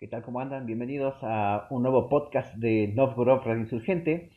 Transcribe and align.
¿Qué 0.00 0.08
tal? 0.08 0.22
¿Cómo 0.22 0.40
andan? 0.40 0.64
Bienvenidos 0.64 1.16
a 1.20 1.66
un 1.68 1.82
nuevo 1.82 2.08
podcast 2.08 2.54
de 2.54 2.90
Novgorod 2.96 3.42
Radio 3.44 3.60
Insurgente. 3.60 4.30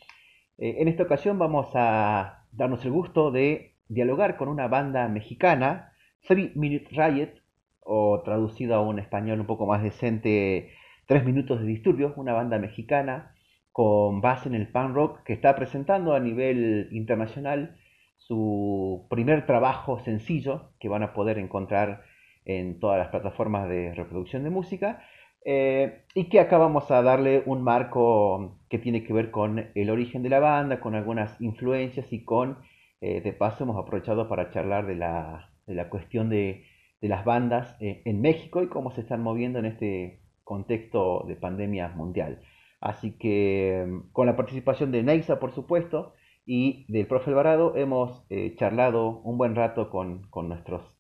Eh, 0.57 0.75
en 0.79 0.89
esta 0.89 1.03
ocasión 1.03 1.39
vamos 1.39 1.69
a 1.73 2.43
darnos 2.51 2.83
el 2.83 2.91
gusto 2.91 3.31
de 3.31 3.77
dialogar 3.87 4.35
con 4.35 4.49
una 4.49 4.67
banda 4.67 5.07
mexicana, 5.07 5.93
Three 6.27 6.51
Minute 6.55 6.89
Riot, 6.91 7.41
o 7.79 8.21
traducido 8.25 8.75
a 8.75 8.81
un 8.81 8.99
español 8.99 9.39
un 9.39 9.45
poco 9.45 9.65
más 9.65 9.81
decente, 9.81 10.73
Tres 11.05 11.23
Minutos 11.23 11.61
de 11.61 11.67
Disturbios, 11.67 12.11
una 12.17 12.33
banda 12.33 12.59
mexicana 12.59 13.33
con 13.71 14.19
base 14.19 14.49
en 14.49 14.55
el 14.55 14.67
punk 14.67 14.93
rock 14.93 15.23
que 15.23 15.31
está 15.31 15.55
presentando 15.55 16.13
a 16.13 16.19
nivel 16.19 16.89
internacional 16.91 17.77
su 18.17 19.07
primer 19.09 19.45
trabajo 19.45 19.97
sencillo 19.99 20.73
que 20.81 20.89
van 20.89 21.03
a 21.03 21.13
poder 21.13 21.37
encontrar 21.37 22.03
en 22.43 22.81
todas 22.81 22.99
las 22.99 23.07
plataformas 23.07 23.69
de 23.69 23.93
reproducción 23.93 24.43
de 24.43 24.49
música 24.49 25.01
eh, 25.45 26.05
y 26.13 26.29
que 26.29 26.39
acá 26.39 26.57
vamos 26.57 26.89
a 26.91 27.01
darle 27.01 27.43
un 27.45 27.63
marco 27.63 28.59
que 28.69 28.79
tiene 28.79 29.03
que 29.03 29.13
ver 29.13 29.31
con 29.31 29.71
el 29.75 29.89
origen 29.89 30.23
de 30.23 30.29
la 30.29 30.39
banda, 30.39 30.79
con 30.79 30.95
algunas 30.95 31.39
influencias 31.41 32.11
y 32.13 32.23
con, 32.23 32.59
eh, 33.01 33.21
de 33.21 33.33
paso, 33.33 33.63
hemos 33.63 33.77
aprovechado 33.77 34.29
para 34.29 34.51
charlar 34.51 34.87
de 34.87 34.95
la, 34.95 35.51
de 35.67 35.75
la 35.75 35.89
cuestión 35.89 36.29
de, 36.29 36.65
de 37.01 37.07
las 37.09 37.25
bandas 37.25 37.75
eh, 37.81 38.01
en 38.05 38.21
México 38.21 38.63
y 38.63 38.67
cómo 38.67 38.91
se 38.91 39.01
están 39.01 39.21
moviendo 39.21 39.59
en 39.59 39.65
este 39.65 40.21
contexto 40.43 41.25
de 41.27 41.35
pandemia 41.35 41.89
mundial. 41.89 42.41
Así 42.79 43.17
que 43.17 43.85
con 44.11 44.27
la 44.27 44.35
participación 44.35 44.91
de 44.91 45.03
Neisa, 45.03 45.39
por 45.39 45.53
supuesto, 45.53 46.13
y 46.45 46.85
del 46.91 47.07
profe 47.07 47.29
Alvarado, 47.31 47.77
hemos 47.77 48.27
charlado 48.57 49.21
un 49.21 49.37
buen 49.37 49.55
rato 49.55 49.89
con, 49.89 50.27
con 50.29 50.49
nuestros 50.49 50.99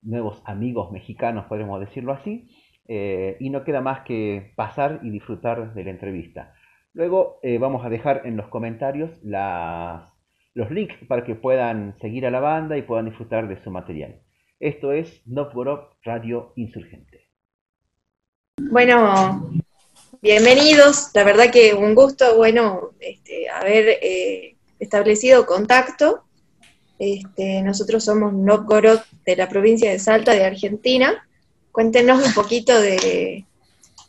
nuevos 0.00 0.42
amigos 0.46 0.90
mexicanos, 0.90 1.44
podemos 1.46 1.80
decirlo 1.80 2.12
así. 2.12 2.48
Eh, 2.92 3.36
y 3.38 3.50
no 3.50 3.62
queda 3.62 3.80
más 3.80 4.00
que 4.00 4.52
pasar 4.56 4.98
y 5.04 5.10
disfrutar 5.10 5.74
de 5.74 5.84
la 5.84 5.90
entrevista. 5.90 6.54
Luego 6.92 7.38
eh, 7.40 7.56
vamos 7.56 7.86
a 7.86 7.88
dejar 7.88 8.22
en 8.24 8.36
los 8.36 8.48
comentarios 8.48 9.12
los 10.54 10.70
links 10.72 10.96
para 11.06 11.22
que 11.22 11.36
puedan 11.36 11.96
seguir 12.00 12.26
a 12.26 12.32
la 12.32 12.40
banda 12.40 12.76
y 12.76 12.82
puedan 12.82 13.04
disfrutar 13.04 13.46
de 13.46 13.62
su 13.62 13.70
material. 13.70 14.20
Esto 14.58 14.90
es 14.90 15.22
Novgorod 15.24 15.82
Radio 16.02 16.52
Insurgente. 16.56 17.28
Bueno, 18.58 19.52
bienvenidos. 20.20 21.12
La 21.14 21.22
verdad 21.22 21.52
que 21.52 21.74
un 21.74 21.94
gusto, 21.94 22.36
bueno, 22.36 22.90
este, 22.98 23.48
haber 23.50 23.86
eh, 24.02 24.56
establecido 24.80 25.46
contacto. 25.46 26.24
Este, 26.98 27.62
nosotros 27.62 28.02
somos 28.02 28.32
Novgorod 28.32 28.98
de 29.24 29.36
la 29.36 29.48
provincia 29.48 29.92
de 29.92 30.00
Salta, 30.00 30.32
de 30.32 30.44
Argentina. 30.44 31.24
Cuéntenos 31.72 32.26
un 32.26 32.34
poquito 32.34 32.78
de, 32.80 33.44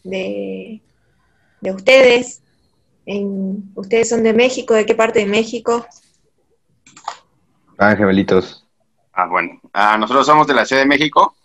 de, 0.03 0.81
ustedes. 1.73 2.41
¿Ustedes 3.75 4.09
son 4.09 4.23
de 4.23 4.33
México? 4.33 4.73
¿De 4.73 4.85
qué 4.85 4.95
parte 4.95 5.19
de 5.19 5.25
México? 5.25 5.85
Ah, 7.77 7.95
gemelitos. 7.95 8.67
Ah, 9.13 9.27
bueno. 9.27 9.59
Ah, 9.73 9.97
nosotros 9.97 10.25
somos 10.25 10.47
de 10.47 10.53
la 10.53 10.65
Ciudad 10.65 10.81
de 10.81 10.87
México. 10.87 11.35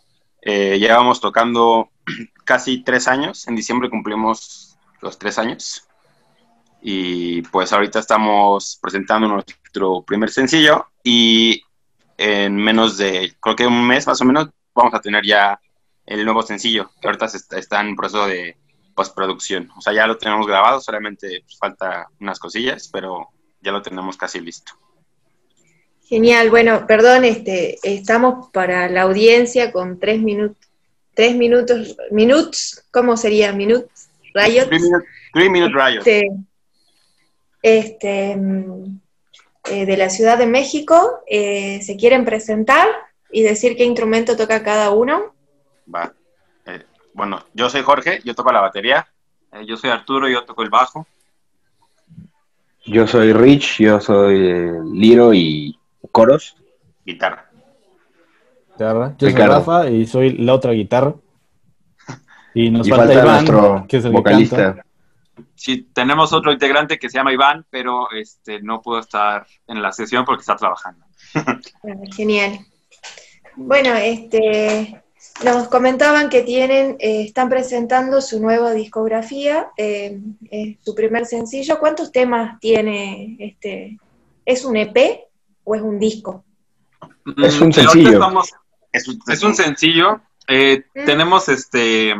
Eh, 0.42 0.78
llevamos 0.78 1.20
tocando 1.20 1.90
casi 2.44 2.82
tres 2.82 3.08
años. 3.08 3.46
En 3.48 3.56
diciembre 3.56 3.90
cumplimos 3.90 4.76
los 5.00 5.18
tres 5.18 5.38
años. 5.38 5.86
Y 6.80 7.42
pues 7.42 7.72
ahorita 7.72 7.98
estamos 7.98 8.78
presentando 8.80 9.28
nuestro 9.28 10.02
primer 10.02 10.30
sencillo 10.30 10.86
y 11.02 11.62
en 12.16 12.56
menos 12.56 12.96
de, 12.96 13.34
creo 13.40 13.56
que 13.56 13.66
un 13.66 13.86
mes 13.86 14.06
más 14.06 14.20
o 14.20 14.24
menos, 14.24 14.50
vamos 14.74 14.94
a 14.94 15.00
tener 15.00 15.24
ya 15.24 15.58
el 16.06 16.24
nuevo 16.24 16.42
sencillo, 16.42 16.90
que 17.00 17.08
ahorita 17.08 17.26
está, 17.26 17.80
en 17.80 17.96
proceso 17.96 18.26
de 18.26 18.56
postproducción. 18.94 19.70
O 19.76 19.80
sea, 19.80 19.92
ya 19.92 20.06
lo 20.06 20.16
tenemos 20.16 20.46
grabado, 20.46 20.80
solamente 20.80 21.42
pues, 21.42 21.58
falta 21.58 22.06
unas 22.20 22.38
cosillas, 22.38 22.88
pero 22.92 23.28
ya 23.60 23.72
lo 23.72 23.82
tenemos 23.82 24.16
casi 24.16 24.40
listo. 24.40 24.72
Genial, 26.04 26.50
bueno, 26.50 26.86
perdón, 26.86 27.24
este, 27.24 27.78
estamos 27.82 28.48
para 28.52 28.88
la 28.88 29.02
audiencia 29.02 29.72
con 29.72 29.98
tres 29.98 30.20
minutos, 30.20 30.68
tres 31.14 31.34
minutos, 31.34 31.96
minutos, 32.12 32.84
¿cómo 32.92 33.16
sería? 33.16 33.52
Minutos, 33.52 34.08
rayos. 34.32 34.68
Three 35.32 35.50
minute, 35.50 35.74
rayos. 35.74 36.06
Este, 36.06 36.28
este 37.60 38.36
mm, 38.36 39.00
eh, 39.68 39.84
de 39.84 39.96
la 39.96 40.08
Ciudad 40.08 40.38
de 40.38 40.46
México, 40.46 41.24
eh, 41.26 41.80
¿se 41.82 41.96
quieren 41.96 42.24
presentar 42.24 42.86
y 43.30 43.42
decir 43.42 43.76
qué 43.76 43.84
instrumento 43.84 44.36
toca 44.36 44.62
cada 44.62 44.90
uno? 44.90 45.34
Va. 45.92 46.12
Eh, 46.66 46.84
bueno, 47.14 47.44
yo 47.54 47.70
soy 47.70 47.82
Jorge, 47.82 48.20
yo 48.24 48.34
toco 48.34 48.52
la 48.52 48.60
batería. 48.60 49.06
Eh, 49.52 49.64
yo 49.66 49.76
soy 49.76 49.90
Arturo, 49.90 50.28
yo 50.28 50.44
toco 50.44 50.62
el 50.62 50.70
bajo. 50.70 51.06
Yo 52.84 53.06
soy 53.06 53.32
Rich, 53.32 53.78
yo 53.78 54.00
soy 54.00 54.48
eh, 54.48 54.72
Liro 54.92 55.34
y 55.34 55.78
coros. 56.12 56.56
Guitarra. 57.04 57.50
Guitarra. 58.72 59.14
Yo 59.18 59.30
soy 59.30 59.40
Rafa 59.40 59.90
y 59.90 60.06
soy 60.06 60.38
la 60.38 60.54
otra 60.54 60.72
guitarra. 60.72 61.14
Y 62.54 62.70
nos 62.70 62.88
falta, 62.88 63.12
Iván, 63.12 63.86
que 63.86 63.98
es 63.98 64.04
el 64.04 64.12
vocalista. 64.12 64.82
Sí, 65.54 65.88
tenemos 65.92 66.32
otro 66.32 66.52
integrante 66.52 66.98
que 66.98 67.10
se 67.10 67.18
llama 67.18 67.32
Iván, 67.32 67.66
pero 67.68 68.10
este 68.12 68.62
no 68.62 68.80
pudo 68.80 69.00
estar 69.00 69.46
en 69.66 69.82
la 69.82 69.92
sesión 69.92 70.24
porque 70.24 70.40
está 70.40 70.56
trabajando. 70.56 71.04
Genial. 72.16 72.60
Bueno, 73.56 73.94
este, 73.94 75.02
nos 75.44 75.68
comentaban 75.68 76.28
que 76.30 76.42
tienen, 76.42 76.96
eh, 76.98 77.24
están 77.24 77.48
presentando 77.48 78.20
su 78.20 78.40
nueva 78.40 78.72
discografía, 78.72 79.70
eh, 79.76 80.20
su 80.82 80.94
primer 80.94 81.26
sencillo. 81.26 81.78
¿Cuántos 81.78 82.10
temas 82.12 82.58
tiene 82.60 83.36
este? 83.38 83.98
¿Es 84.44 84.64
un 84.64 84.76
EP 84.76 84.96
o 85.64 85.74
es 85.74 85.82
un 85.82 85.98
disco? 85.98 86.44
Es 87.42 87.60
un 87.60 87.68
mm, 87.68 87.72
sencillo. 87.72 88.42
es, 88.92 89.42
un, 89.42 89.54
sencillo. 89.54 90.20
Eh, 90.48 90.84
mm. 90.94 91.04
Tenemos 91.04 91.48
este 91.48 92.14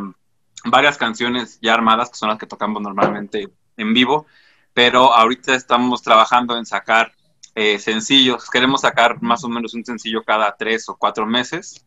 varias 0.65 0.99
canciones 0.99 1.59
ya 1.63 1.75
armadas 1.75 2.11
que 2.11 2.17
son 2.17 2.29
las 2.29 2.39
que 2.39 2.47
tocamos 2.47 2.83
normalmente 2.83 3.49
en 3.77 3.95
vivo, 3.95 4.27
pero 4.75 5.15
ahorita 5.15 5.55
estamos 5.55 6.03
trabajando 6.03 6.57
en 6.59 6.67
sacar 6.67 7.13
sencillos. 7.79 8.51
Queremos 8.51 8.83
sacar 8.83 9.23
más 9.23 9.43
o 9.43 9.49
menos 9.49 9.73
un 9.73 9.83
sencillo 9.83 10.23
cada 10.23 10.55
tres 10.59 10.91
o 10.91 10.97
cuatro 10.97 11.25
meses 11.25 11.87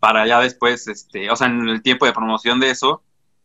para 0.00 0.26
ya 0.26 0.40
después, 0.40 0.86
este, 0.88 1.30
o 1.30 1.36
sea, 1.36 1.48
en 1.48 1.68
el 1.68 1.82
tiempo 1.82 2.06
de 2.06 2.12
promoción 2.12 2.60
de 2.60 2.70
eso, 2.70 3.02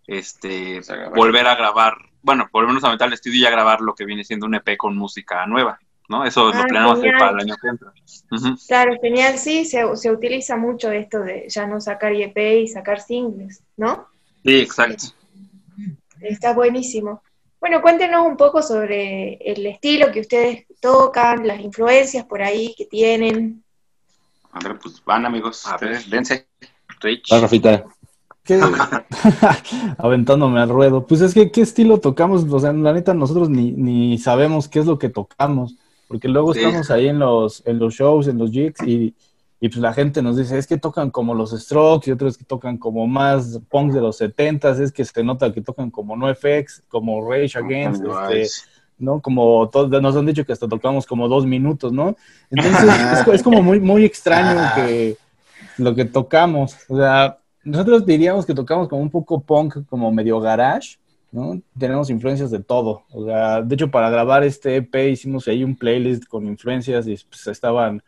este, 0.07 0.81
volver 1.15 1.47
a 1.47 1.55
grabar, 1.55 1.95
bueno, 2.21 2.47
volvernos 2.51 2.83
a 2.83 2.91
meter 2.91 3.07
al 3.07 3.13
estudio 3.13 3.41
y 3.41 3.45
a 3.45 3.51
grabar 3.51 3.81
lo 3.81 3.95
que 3.95 4.05
viene 4.05 4.23
siendo 4.23 4.45
un 4.45 4.55
EP 4.55 4.77
con 4.77 4.97
música 4.97 5.45
nueva, 5.45 5.79
¿no? 6.09 6.25
Eso 6.25 6.51
lo 6.51 6.59
ah, 6.59 6.65
planeamos 6.67 6.99
hacer 6.99 7.13
para 7.17 7.31
el 7.31 7.39
año 7.39 7.55
que 7.61 7.67
entra. 7.67 7.93
Claro, 8.67 8.93
genial, 9.01 9.37
sí, 9.37 9.65
se, 9.65 9.83
se, 9.95 10.11
utiliza 10.11 10.57
mucho 10.57 10.91
esto 10.91 11.19
de 11.19 11.47
ya 11.49 11.65
no 11.65 11.79
sacar 11.79 12.13
EP 12.13 12.37
y 12.37 12.67
sacar 12.67 13.01
singles, 13.01 13.63
¿no? 13.77 14.07
Sí, 14.43 14.59
exacto. 14.59 15.05
Está 16.21 16.53
buenísimo. 16.53 17.21
Bueno, 17.59 17.81
cuéntenos 17.81 18.25
un 18.25 18.35
poco 18.35 18.61
sobre 18.61 19.35
el 19.35 19.65
estilo 19.65 20.11
que 20.11 20.19
ustedes 20.19 20.65
tocan, 20.81 21.47
las 21.47 21.61
influencias 21.61 22.25
por 22.25 22.41
ahí 22.41 22.75
que 22.77 22.85
tienen. 22.85 23.62
A 24.53 24.59
ver, 24.59 24.79
pues 24.79 25.03
van 25.03 25.25
amigos, 25.25 25.65
a 25.67 25.77
ver, 25.77 26.03
dense. 26.05 26.47
Rich. 27.01 27.29
Rafita. 27.29 27.85
Aventándome 29.97 30.59
al 30.59 30.69
ruedo. 30.69 31.07
Pues 31.07 31.21
es 31.21 31.33
que, 31.33 31.51
¿qué 31.51 31.61
estilo 31.61 31.99
tocamos? 31.99 32.43
O 32.49 32.59
sea, 32.59 32.73
la 32.73 32.93
neta, 32.93 33.13
nosotros 33.13 33.49
ni, 33.49 33.71
ni 33.71 34.17
sabemos 34.17 34.67
qué 34.67 34.79
es 34.79 34.85
lo 34.85 34.99
que 34.99 35.09
tocamos. 35.09 35.75
Porque 36.07 36.27
luego 36.27 36.53
estamos 36.53 36.91
ahí 36.91 37.07
en 37.07 37.19
los, 37.19 37.63
en 37.65 37.79
los 37.79 37.95
shows, 37.95 38.27
en 38.27 38.37
los 38.37 38.51
jigs, 38.51 38.81
y, 38.85 39.15
y, 39.59 39.69
pues 39.69 39.77
la 39.77 39.93
gente 39.93 40.21
nos 40.21 40.37
dice, 40.37 40.57
es 40.57 40.67
que 40.67 40.77
tocan 40.77 41.09
como 41.09 41.33
los 41.33 41.51
Strokes, 41.51 42.07
y 42.09 42.13
otros 42.13 42.37
que 42.37 42.43
tocan 42.43 42.77
como 42.77 43.07
más 43.07 43.59
punks 43.69 43.95
de 43.95 44.01
los 44.01 44.17
70 44.17 44.83
es 44.83 44.91
que 44.91 45.05
se 45.05 45.23
nota 45.23 45.51
que 45.51 45.61
tocan 45.61 45.89
como 45.89 46.15
NoFX, 46.15 46.83
como 46.87 47.27
Rage 47.27 47.57
Against, 47.57 48.03
este, 48.31 48.67
¿no? 48.97 49.21
Como 49.21 49.69
todos 49.69 49.89
nos 50.01 50.15
han 50.15 50.25
dicho 50.25 50.45
que 50.45 50.53
hasta 50.53 50.67
tocamos 50.67 51.05
como 51.05 51.27
dos 51.27 51.45
minutos, 51.45 51.91
¿no? 51.91 52.15
Entonces 52.49 53.27
es, 53.33 53.43
como 53.43 53.61
muy, 53.61 53.79
muy 53.79 54.05
extraño 54.05 54.61
que 54.75 55.17
lo 55.77 55.95
que 55.95 56.05
tocamos, 56.05 56.77
o 56.87 56.97
sea, 56.97 57.39
nosotros 57.63 58.05
diríamos 58.05 58.45
que 58.45 58.53
tocamos 58.53 58.87
como 58.87 59.01
un 59.01 59.09
poco 59.09 59.41
punk, 59.41 59.85
como 59.87 60.11
medio 60.11 60.39
garage, 60.39 60.97
¿no? 61.31 61.61
Tenemos 61.77 62.09
influencias 62.09 62.51
de 62.51 62.59
todo, 62.59 63.03
o 63.11 63.25
sea, 63.25 63.61
de 63.61 63.75
hecho 63.75 63.89
para 63.89 64.09
grabar 64.09 64.43
este 64.43 64.75
EP 64.77 64.95
hicimos 65.11 65.47
ahí 65.47 65.63
un 65.63 65.75
playlist 65.75 66.25
con 66.25 66.45
influencias 66.45 67.07
y 67.07 67.17
pues 67.29 67.47
estaban 67.47 68.03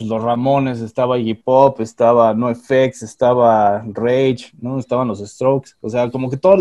los 0.00 0.22
Ramones, 0.22 0.80
estaba 0.80 1.18
Iggy 1.18 1.34
Pop, 1.34 1.80
estaba 1.80 2.32
NoFX, 2.32 3.02
estaba 3.02 3.84
Rage, 3.92 4.52
¿no? 4.60 4.78
Estaban 4.78 5.08
los 5.08 5.18
Strokes. 5.18 5.72
O 5.80 5.90
sea, 5.90 6.10
como 6.10 6.30
que 6.30 6.36
todo 6.36 6.56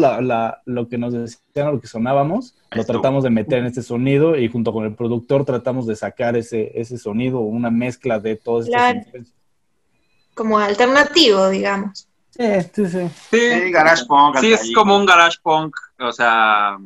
lo 0.66 0.88
que 0.88 0.98
nos 0.98 1.14
decían, 1.14 1.72
lo 1.72 1.80
que 1.80 1.88
sonábamos, 1.88 2.56
lo 2.72 2.84
tratamos 2.84 3.24
de 3.24 3.30
meter 3.30 3.60
en 3.60 3.66
este 3.66 3.84
sonido 3.84 4.36
y 4.36 4.48
junto 4.48 4.74
con 4.74 4.86
el 4.86 4.96
productor 4.96 5.46
tratamos 5.46 5.86
de 5.86 5.96
sacar 5.96 6.36
ese, 6.36 6.72
ese 6.80 6.98
sonido, 6.98 7.40
una 7.40 7.70
mezcla 7.70 8.20
de 8.20 8.36
todas 8.36 8.68
estas 8.68 9.06
Como 10.34 10.58
alternativo, 10.58 11.50
digamos. 11.50 12.08
Sí, 12.32 12.44
sí, 12.74 12.86
sí. 12.88 13.10
Sí, 13.32 13.72
garage 13.72 14.06
punk. 14.06 14.38
sí 14.40 14.54
es 14.54 14.72
como 14.74 14.96
un 14.96 15.06
garage 15.06 15.38
punk, 15.42 15.76
o 16.00 16.12
sea, 16.12 16.78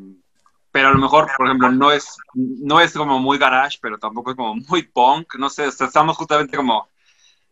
pero 0.71 0.89
a 0.89 0.91
lo 0.91 0.99
mejor, 0.99 1.27
por 1.37 1.47
ejemplo, 1.47 1.69
no 1.71 1.91
es, 1.91 2.15
no 2.33 2.79
es 2.79 2.93
como 2.93 3.19
muy 3.19 3.37
garage, 3.37 3.77
pero 3.81 3.97
tampoco 3.97 4.31
es 4.31 4.37
como 4.37 4.55
muy 4.55 4.83
punk, 4.83 5.35
no 5.37 5.49
sé, 5.49 5.67
o 5.67 5.71
sea, 5.71 5.87
estamos 5.87 6.17
justamente 6.17 6.57
como, 6.57 6.87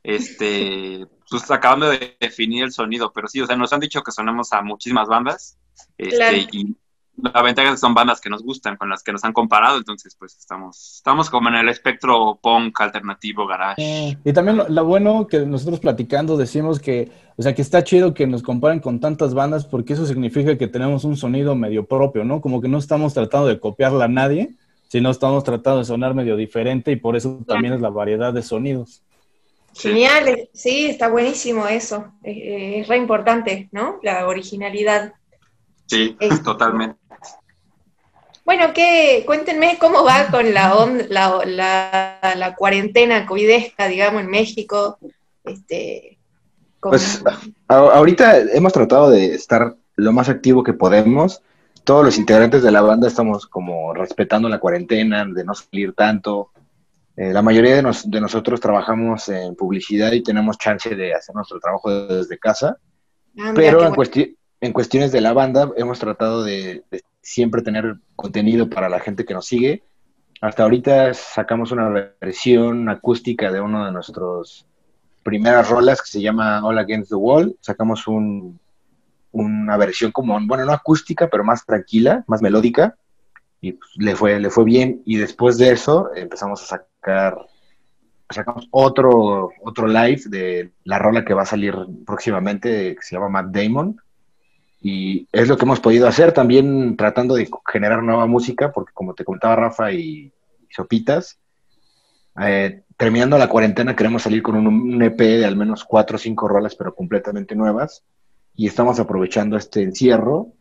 este, 0.04 1.06
pues 1.30 1.50
acabando 1.52 1.90
de 1.90 2.18
definir 2.20 2.64
el 2.66 2.72
sonido, 2.72 3.12
pero 3.14 3.28
sí, 3.28 3.42
o 3.42 3.48
sea, 3.48 3.56
nos 3.56 3.74
han 3.74 3.82
dicho 3.82 4.02
que 4.04 4.12
sonamos 4.12 4.54
a 4.54 4.62
muchísimas 4.62 5.08
bandas, 5.08 5.58
este, 5.98 6.16
Claro. 6.18 6.38
y 6.52 6.78
la 7.22 7.42
ventaja 7.42 7.70
es 7.70 7.76
que 7.76 7.80
son 7.80 7.94
bandas 7.94 8.22
que 8.22 8.30
nos 8.30 8.44
gustan, 8.44 8.78
con 8.78 8.90
las 8.90 9.04
que 9.04 9.12
nos 9.12 9.24
han 9.24 9.34
comparado, 9.34 9.78
entonces, 9.78 10.16
pues 10.18 10.38
estamos, 10.38 10.96
estamos 10.98 11.30
como 11.30 11.50
en 11.50 11.56
el 11.56 11.70
espectro 11.70 12.40
punk 12.42 12.80
alternativo 12.82 13.48
garage. 13.48 13.82
Eh, 13.82 14.18
y 14.24 14.34
también 14.34 14.58
lo, 14.58 14.70
lo 14.70 14.86
bueno 14.86 15.28
que 15.28 15.40
nosotros 15.46 15.80
platicando 15.80 16.38
decimos 16.38 16.80
que, 16.80 17.12
o 17.38 17.42
sea, 17.42 17.54
que 17.56 17.62
está 17.62 17.84
chido 17.84 18.14
que 18.14 18.28
nos 18.28 18.44
comparen 18.44 18.80
con 18.80 19.00
tantas 19.00 19.34
bandas 19.34 19.66
porque 19.66 19.94
eso 19.94 20.06
significa 20.06 20.58
que 20.58 20.68
tenemos 20.68 21.04
un 21.04 21.18
sonido 21.18 21.56
medio 21.56 21.86
propio, 21.86 22.24
¿no? 22.24 22.42
Como 22.42 22.62
que 22.62 22.68
no 22.68 22.78
estamos 22.78 23.14
tratando 23.14 23.48
de 23.48 23.60
copiarla 23.60 24.06
a 24.06 24.10
nadie, 24.10 24.56
sino 24.88 25.12
estamos 25.12 25.44
tratando 25.44 25.80
de 25.80 25.86
sonar 25.86 26.14
medio 26.14 26.36
diferente 26.36 26.92
y 26.92 26.96
por 26.96 27.16
eso 27.16 27.44
también 27.48 27.74
es 27.74 27.82
la 27.82 27.90
variedad 27.90 28.34
de 28.34 28.42
sonidos. 28.42 29.04
Genial, 29.76 30.28
eh, 30.28 30.50
sí, 30.54 30.88
está 30.88 31.10
buenísimo 31.10 31.68
eso. 31.68 32.12
Es, 32.24 32.38
es 32.82 32.88
re 32.88 32.98
importante, 32.98 33.70
¿no? 33.72 34.00
La 34.02 34.28
originalidad. 34.28 35.14
Sí, 35.90 36.16
Es- 36.20 36.44
totalmente. 36.44 36.98
Bueno, 38.46 38.74
¿qué? 38.74 39.24
cuéntenme 39.28 39.78
cómo 39.80 40.04
va 40.04 40.28
con 40.32 40.54
la, 40.54 40.76
on- 40.76 41.04
la, 41.10 41.44
la, 41.46 42.34
la 42.36 42.56
cuarentena 42.56 43.26
covidesca, 43.28 43.88
digamos, 43.88 44.22
en 44.24 44.30
México. 44.30 44.98
Este, 45.44 46.18
Pues 46.80 47.22
a- 47.68 47.76
ahorita 47.76 48.40
hemos 48.54 48.74
tratado 48.74 49.10
de 49.12 49.36
estar 49.36 49.76
lo 49.96 50.12
más 50.14 50.30
activo 50.30 50.64
que 50.64 50.74
podemos. 50.74 51.42
Todos 51.84 52.04
los 52.06 52.18
integrantes 52.18 52.64
de 52.64 52.72
la 52.72 52.82
banda 52.82 53.08
estamos 53.08 53.46
como 53.46 53.94
respetando 53.94 54.50
la 54.50 54.60
cuarentena, 54.60 55.26
de 55.26 55.44
no 55.44 55.54
salir 55.54 55.94
tanto. 55.94 56.52
Eh, 57.18 57.32
la 57.34 57.42
mayoría 57.44 57.76
de, 57.76 57.84
nos- 57.84 58.10
de 58.10 58.20
nosotros 58.22 58.60
trabajamos 58.60 59.30
en 59.30 59.56
publicidad 59.56 60.12
y 60.14 60.24
tenemos 60.24 60.58
chance 60.58 60.96
de 60.96 61.14
hacer 61.14 61.36
nuestro 61.36 61.60
trabajo 61.60 61.92
desde 62.08 62.40
casa. 62.40 62.78
Ah, 63.38 63.52
mira, 63.52 63.54
Pero 63.54 63.70
en, 63.72 63.78
bueno. 63.80 63.96
En 64.62 64.74
cuestiones 64.74 65.12
de 65.12 65.22
la 65.22 65.34
banda 65.34 65.72
hemos 65.78 66.00
tratado 66.00 66.44
de, 66.44 66.84
de 66.92 67.04
siempre 67.22 67.62
tener 67.62 67.96
contenido 68.16 68.70
para 68.70 68.90
la 68.90 69.00
gente 69.00 69.26
que 69.26 69.34
nos 69.34 69.46
sigue. 69.46 69.84
Hasta 70.42 70.64
ahorita 70.64 71.14
sacamos 71.14 71.72
una 71.72 71.90
versión 72.22 72.88
acústica 72.90 73.52
de 73.52 73.62
uno 73.62 73.86
de 73.86 73.92
nuestros 73.92 74.66
primeras 75.24 75.70
rolas 75.70 76.02
que 76.02 76.10
se 76.10 76.22
llama 76.22 76.64
All 76.66 76.78
Against 76.78 77.10
the 77.10 77.16
Wall. 77.16 77.56
Sacamos 77.62 78.08
un- 78.08 78.60
una 79.32 79.78
versión 79.78 80.12
como, 80.12 80.40
bueno, 80.48 80.66
no 80.66 80.72
acústica, 80.72 81.28
pero 81.30 81.44
más 81.44 81.66
tranquila, 81.66 82.24
más 82.28 82.42
melódica. 82.42 82.96
Y 83.62 83.74
pues, 83.74 83.92
le, 83.98 84.16
fue, 84.16 84.40
le 84.40 84.50
fue 84.50 84.64
bien. 84.64 85.02
Y 85.06 85.18
después 85.18 85.58
de 85.58 85.72
eso 85.72 86.10
empezamos 86.16 86.64
a 86.64 86.66
sacar, 86.78 87.38
sacamos 88.30 88.68
otro, 88.72 89.52
otro 89.64 89.88
live 89.88 90.22
de 90.28 90.72
la 90.86 91.00
rola 91.00 91.24
que 91.26 91.34
va 91.34 91.44
a 91.44 91.46
salir 91.46 91.76
próximamente, 92.06 92.96
que 92.96 93.02
se 93.02 93.16
llama 93.16 93.30
Matt 93.30 93.48
Damon. 93.52 93.98
Y 94.82 95.28
es 95.32 95.48
lo 95.48 95.58
que 95.58 95.66
hemos 95.66 95.80
podido 95.80 96.08
hacer 96.08 96.32
también 96.32 96.96
tratando 96.96 97.36
de 97.36 97.50
generar 97.66 98.02
nueva 98.02 98.28
música, 98.28 98.72
porque 98.72 98.94
como 98.94 99.14
te 99.14 99.26
comentaba 99.26 99.56
Rafa 99.56 99.92
y, 99.92 100.00
y 100.00 100.74
Sopitas, 100.74 101.38
eh, 102.42 102.84
terminando 102.96 103.38
la 103.38 103.50
cuarentena 103.50 103.96
queremos 103.96 104.24
salir 104.24 104.42
con 104.42 104.56
un, 104.56 104.68
un 104.68 105.02
EP 105.02 105.18
de 105.18 105.46
al 105.46 105.56
menos 105.56 105.84
cuatro 105.84 106.16
o 106.16 106.20
cinco 106.20 106.48
rolas, 106.48 106.76
pero 106.76 106.96
completamente 106.96 107.56
nuevas. 107.56 108.04
Y 108.56 108.68
estamos 108.68 109.00
aprovechando 109.00 109.58
este 109.58 109.84
encierro. 109.84 110.54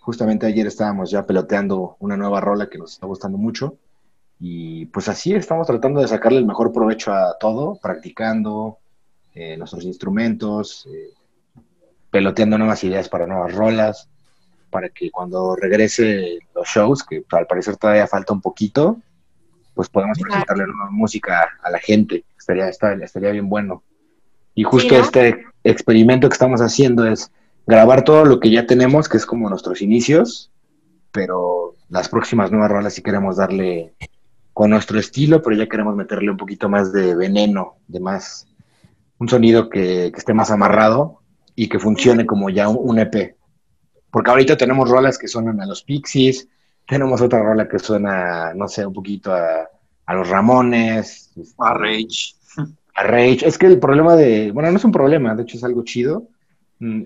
Justamente 0.00 0.46
ayer 0.46 0.66
estábamos 0.66 1.10
ya 1.10 1.26
peloteando 1.26 1.96
una 2.00 2.16
nueva 2.16 2.40
rola 2.40 2.68
que 2.68 2.78
nos 2.78 2.92
está 2.92 3.06
gustando 3.06 3.38
mucho. 3.38 3.76
Y 4.38 4.86
pues 4.86 5.08
así 5.08 5.34
estamos 5.34 5.66
tratando 5.66 6.00
de 6.00 6.08
sacarle 6.08 6.38
el 6.38 6.46
mejor 6.46 6.72
provecho 6.72 7.12
a 7.12 7.36
todo, 7.38 7.78
practicando 7.80 8.78
eh, 9.34 9.56
nuestros 9.56 9.84
instrumentos, 9.84 10.86
eh, 10.92 11.14
peloteando 12.16 12.56
nuevas 12.56 12.82
ideas 12.82 13.10
para 13.10 13.26
nuevas 13.26 13.54
rolas, 13.54 14.08
para 14.70 14.88
que 14.88 15.10
cuando 15.10 15.54
regrese 15.54 16.38
los 16.54 16.66
shows, 16.66 17.04
que 17.04 17.22
al 17.30 17.46
parecer 17.46 17.76
todavía 17.76 18.06
falta 18.06 18.32
un 18.32 18.40
poquito, 18.40 18.96
pues 19.74 19.90
podamos 19.90 20.16
Claro. 20.16 20.30
presentarle 20.30 20.64
nueva 20.66 20.90
música 20.90 21.46
a 21.62 21.70
la 21.70 21.78
gente. 21.78 22.24
Estaría, 22.38 22.70
estaría 22.70 23.30
bien 23.32 23.50
bueno. 23.50 23.82
Y 24.54 24.62
justo 24.62 24.94
¿no? 24.94 25.02
este 25.02 25.44
experimento 25.62 26.26
que 26.30 26.32
estamos 26.32 26.62
haciendo 26.62 27.06
es 27.06 27.30
grabar 27.66 28.02
todo 28.02 28.24
lo 28.24 28.40
que 28.40 28.50
ya 28.50 28.66
tenemos, 28.66 29.10
que 29.10 29.18
es 29.18 29.26
como 29.26 29.50
nuestros 29.50 29.82
inicios, 29.82 30.50
pero 31.12 31.74
las 31.90 32.08
próximas 32.08 32.50
nuevas 32.50 32.70
rolas 32.70 32.94
sí 32.94 33.02
queremos 33.02 33.36
darle 33.36 33.92
con 34.54 34.70
nuestro 34.70 34.98
estilo, 34.98 35.42
pero 35.42 35.54
ya 35.54 35.68
queremos 35.68 35.94
meterle 35.94 36.30
un 36.30 36.38
poquito 36.38 36.70
más 36.70 36.94
de 36.94 37.14
veneno, 37.14 37.74
de 37.88 38.00
más, 38.00 38.46
un 39.18 39.28
sonido 39.28 39.68
que, 39.68 40.10
que 40.14 40.18
esté 40.18 40.32
más 40.32 40.50
amarrado 40.50 41.20
y 41.56 41.68
que 41.68 41.78
funcione 41.80 42.24
como 42.26 42.50
ya 42.50 42.68
un, 42.68 42.78
un 42.80 42.98
EP. 42.98 43.34
Porque 44.10 44.30
ahorita 44.30 44.56
tenemos 44.56 44.88
rolas 44.88 45.18
que 45.18 45.26
suenan 45.26 45.60
a 45.60 45.66
los 45.66 45.82
Pixies, 45.82 46.48
tenemos 46.86 47.20
otra 47.20 47.42
rola 47.42 47.68
que 47.68 47.78
suena, 47.78 48.54
no 48.54 48.68
sé, 48.68 48.86
un 48.86 48.92
poquito 48.92 49.32
a, 49.34 49.68
a 50.06 50.14
los 50.14 50.28
Ramones, 50.28 51.32
A 51.58 51.74
Rage. 51.74 52.34
a 52.94 53.02
Rage. 53.02 53.46
Es 53.46 53.58
que 53.58 53.66
el 53.66 53.80
problema 53.80 54.14
de, 54.14 54.52
bueno, 54.52 54.70
no 54.70 54.76
es 54.76 54.84
un 54.84 54.92
problema, 54.92 55.34
de 55.34 55.42
hecho 55.42 55.56
es 55.56 55.64
algo 55.64 55.82
chido. 55.82 56.28
Mm, 56.78 57.02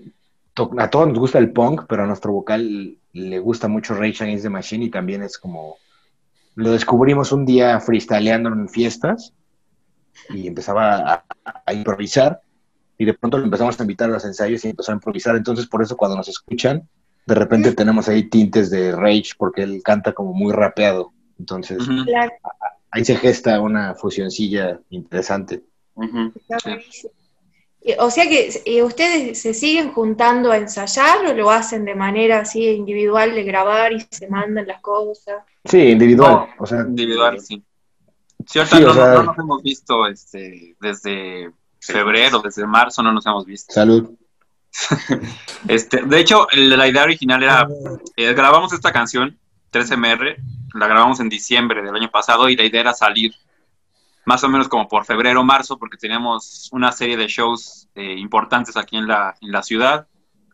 A 0.77 0.89
todos 0.89 1.07
nos 1.07 1.17
gusta 1.17 1.39
el 1.39 1.51
punk, 1.51 1.85
pero 1.87 2.03
a 2.03 2.07
nuestro 2.07 2.31
vocal 2.31 2.97
le 3.13 3.39
gusta 3.39 3.67
mucho 3.67 3.95
Rage 3.95 4.23
Against 4.23 4.43
the 4.43 4.49
Machine 4.49 4.85
y 4.85 4.89
también 4.89 5.23
es 5.23 5.37
como, 5.37 5.77
lo 6.55 6.71
descubrimos 6.71 7.31
un 7.31 7.45
día 7.45 7.79
freestyleando 7.79 8.49
en 8.49 8.69
fiestas 8.69 9.33
y 10.29 10.47
empezaba 10.47 10.97
a, 11.13 11.25
a 11.65 11.73
improvisar 11.73 12.41
y 13.01 13.05
de 13.05 13.13
pronto 13.15 13.37
lo 13.39 13.45
empezamos 13.45 13.79
a 13.79 13.83
invitar 13.83 14.09
a 14.09 14.13
los 14.13 14.25
ensayos 14.25 14.63
y 14.63 14.69
empezó 14.69 14.91
a 14.91 14.95
improvisar. 14.95 15.35
Entonces 15.35 15.65
por 15.65 15.81
eso 15.81 15.97
cuando 15.97 16.15
nos 16.17 16.27
escuchan, 16.27 16.87
de 17.25 17.35
repente 17.35 17.71
tenemos 17.73 18.07
ahí 18.09 18.29
tintes 18.29 18.69
de 18.69 18.91
Rage 18.91 19.31
porque 19.37 19.63
él 19.63 19.81
canta 19.83 20.13
como 20.13 20.33
muy 20.33 20.53
rapeado. 20.53 21.11
Entonces 21.39 21.79
ahí 22.91 23.03
se 23.05 23.15
gesta 23.15 23.59
una 23.59 23.95
fusioncilla 23.95 24.79
interesante. 24.89 25.63
Sí. 25.99 26.09
buenísimo. 26.65 27.13
Eh, 27.83 27.95
O 27.99 28.11
sea 28.11 28.29
que 28.29 28.49
eh, 28.65 28.83
ustedes 28.83 29.41
se 29.41 29.55
siguen 29.55 29.91
juntando 29.91 30.51
a 30.51 30.57
ensayar 30.57 31.25
o 31.25 31.33
lo 31.33 31.49
hacen 31.49 31.83
de 31.85 31.95
manera 31.95 32.41
así 32.41 32.67
individual 32.67 33.33
de 33.33 33.43
grabar 33.43 33.91
y 33.93 34.05
se 34.11 34.27
mandan 34.29 34.67
las 34.67 34.81
cosas. 34.81 35.43
Sí, 35.65 35.79
individual. 35.79 36.31
No, 36.31 36.47
o 36.59 36.65
sea, 36.67 36.81
Individual, 36.81 37.39
sí. 37.39 37.63
Sí, 38.47 38.59
ahorita 38.59 38.77
Sí, 38.77 38.83
no- 38.83 38.93
sea- 38.93 39.13
no 39.13 39.23
nos 39.23 39.37
hemos 39.39 39.63
visto 39.63 40.07
este, 40.07 40.75
desde 40.79 41.51
febrero, 41.81 42.39
desde 42.39 42.65
marzo 42.65 43.01
no 43.03 43.11
nos 43.11 43.25
hemos 43.25 43.45
visto. 43.45 43.73
salud. 43.73 44.11
Este, 45.67 46.01
de 46.03 46.19
hecho, 46.19 46.47
el- 46.51 46.69
la 46.77 46.87
idea 46.87 47.03
original 47.03 47.43
era, 47.43 47.67
eh, 48.15 48.33
grabamos 48.33 48.73
esta 48.73 48.91
canción, 48.91 49.37
3MR, 49.71 50.37
la 50.73 50.87
grabamos 50.87 51.19
en 51.19 51.29
diciembre 51.29 51.81
del 51.81 51.95
año 51.95 52.09
pasado 52.09 52.49
y 52.49 52.55
la 52.55 52.63
idea 52.63 52.81
era 52.81 52.93
salir 52.93 53.33
más 54.25 54.43
o 54.43 54.49
menos 54.49 54.67
como 54.69 54.87
por 54.87 55.05
febrero, 55.05 55.43
marzo, 55.43 55.77
porque 55.77 55.97
teníamos 55.97 56.69
una 56.71 56.91
serie 56.91 57.17
de 57.17 57.27
shows 57.27 57.87
eh, 57.95 58.13
importantes 58.17 58.77
aquí 58.77 58.95
en 58.97 59.07
la, 59.07 59.35
en 59.41 59.51
la 59.51 59.63
ciudad, 59.63 60.07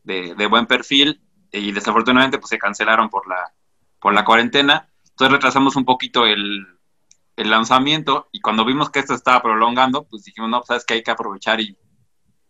de, 0.04 0.36
de 0.36 0.46
buen 0.48 0.66
perfil, 0.68 1.22
y 1.52 1.72
desafortunadamente 1.74 2.38
pues 2.38 2.50
se 2.50 2.58
cancelaron 2.58 3.10
por 3.10 3.28
la, 3.28 3.52
por 4.00 4.14
la 4.14 4.24
cuarentena. 4.24 4.88
Entonces 5.10 5.34
retrasamos 5.34 5.76
un 5.76 5.84
poquito 5.86 6.26
el, 6.26 6.66
el 7.38 7.52
lanzamiento 7.52 8.28
y 8.32 8.42
cuando 8.42 8.66
vimos 8.66 8.90
que 8.90 9.00
esto 9.00 9.14
estaba 9.14 9.42
prolongando, 9.42 10.04
pues 10.04 10.24
dijimos, 10.24 10.50
no, 10.50 10.58
pues 10.58 10.68
sabes 10.68 10.86
que 10.86 10.96
hay 10.96 11.04
que 11.04 11.12
aprovechar 11.12 11.62
y, 11.62 11.78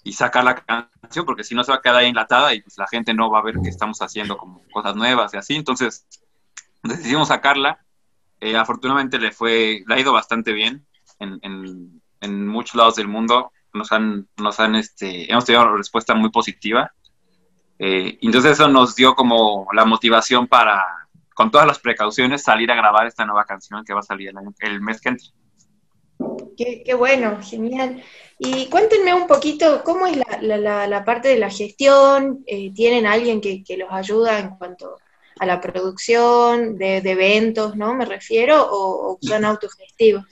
y 0.03 0.13
sacar 0.13 0.45
la 0.45 0.55
canción, 0.55 1.25
porque 1.25 1.43
si 1.43 1.53
no 1.53 1.63
se 1.63 1.71
va 1.71 1.77
a 1.77 1.81
quedar 1.81 1.97
ahí 1.97 2.07
enlatada 2.07 2.53
y 2.53 2.61
pues 2.61 2.77
la 2.77 2.87
gente 2.87 3.13
no 3.13 3.29
va 3.29 3.39
a 3.39 3.43
ver 3.43 3.55
que 3.61 3.69
estamos 3.69 4.01
haciendo 4.01 4.37
como 4.37 4.63
cosas 4.71 4.95
nuevas 4.95 5.33
y 5.33 5.37
así. 5.37 5.55
Entonces 5.55 6.07
decidimos 6.81 7.27
sacarla. 7.27 7.85
Eh, 8.39 8.55
afortunadamente 8.55 9.19
le 9.19 9.31
fue, 9.31 9.83
le 9.85 9.95
ha 9.95 9.99
ido 9.99 10.13
bastante 10.13 10.53
bien 10.53 10.85
en, 11.19 11.39
en, 11.41 12.01
en 12.21 12.47
muchos 12.47 12.75
lados 12.75 12.95
del 12.95 13.09
mundo. 13.09 13.51
Nos 13.73 13.91
han, 13.91 14.27
nos 14.37 14.59
han, 14.61 14.75
este, 14.75 15.29
hemos 15.29 15.43
tenido 15.43 15.63
una 15.63 15.75
respuesta 15.75 16.15
muy 16.15 16.29
positiva. 16.29 16.93
Eh, 17.77 18.17
entonces 18.21 18.53
eso 18.53 18.69
nos 18.69 18.95
dio 18.95 19.15
como 19.15 19.67
la 19.73 19.83
motivación 19.83 20.47
para, 20.47 20.83
con 21.37 21.51
todas 21.51 21.67
las 21.67 21.77
precauciones, 21.77 22.41
salir 22.41 22.71
a 22.71 22.75
grabar 22.75 23.05
esta 23.05 23.23
nueva 23.23 23.45
canción 23.45 23.85
que 23.85 23.93
va 23.93 23.99
a 23.99 24.03
salir 24.03 24.29
el, 24.29 24.37
año- 24.39 24.55
el 24.59 24.81
mes 24.81 24.99
que 24.99 25.09
entra. 25.09 25.27
Qué, 26.57 26.81
qué 26.83 26.93
bueno, 26.95 27.37
genial. 27.43 28.01
Y 28.39 28.65
cuéntenme 28.69 29.13
un 29.13 29.27
poquito 29.27 29.83
cómo 29.83 30.07
es 30.07 30.17
la, 30.17 30.39
la- 30.41 30.57
la- 30.57 30.87
la 30.87 31.05
parte 31.05 31.27
de 31.27 31.37
la 31.37 31.51
gestión. 31.51 32.43
Eh, 32.47 32.73
¿Tienen 32.73 33.05
alguien 33.05 33.39
que, 33.39 33.63
que 33.63 33.77
los 33.77 33.89
ayuda 33.91 34.39
en 34.39 34.49
cuanto 34.57 34.97
a 35.39 35.45
la 35.45 35.61
producción 35.61 36.75
de, 36.79 37.01
de 37.01 37.11
eventos, 37.11 37.75
¿no? 37.75 37.93
Me 37.93 38.05
refiero, 38.05 38.55
o, 38.71 39.11
o 39.13 39.17
son 39.21 39.45
autogestivos. 39.45 40.25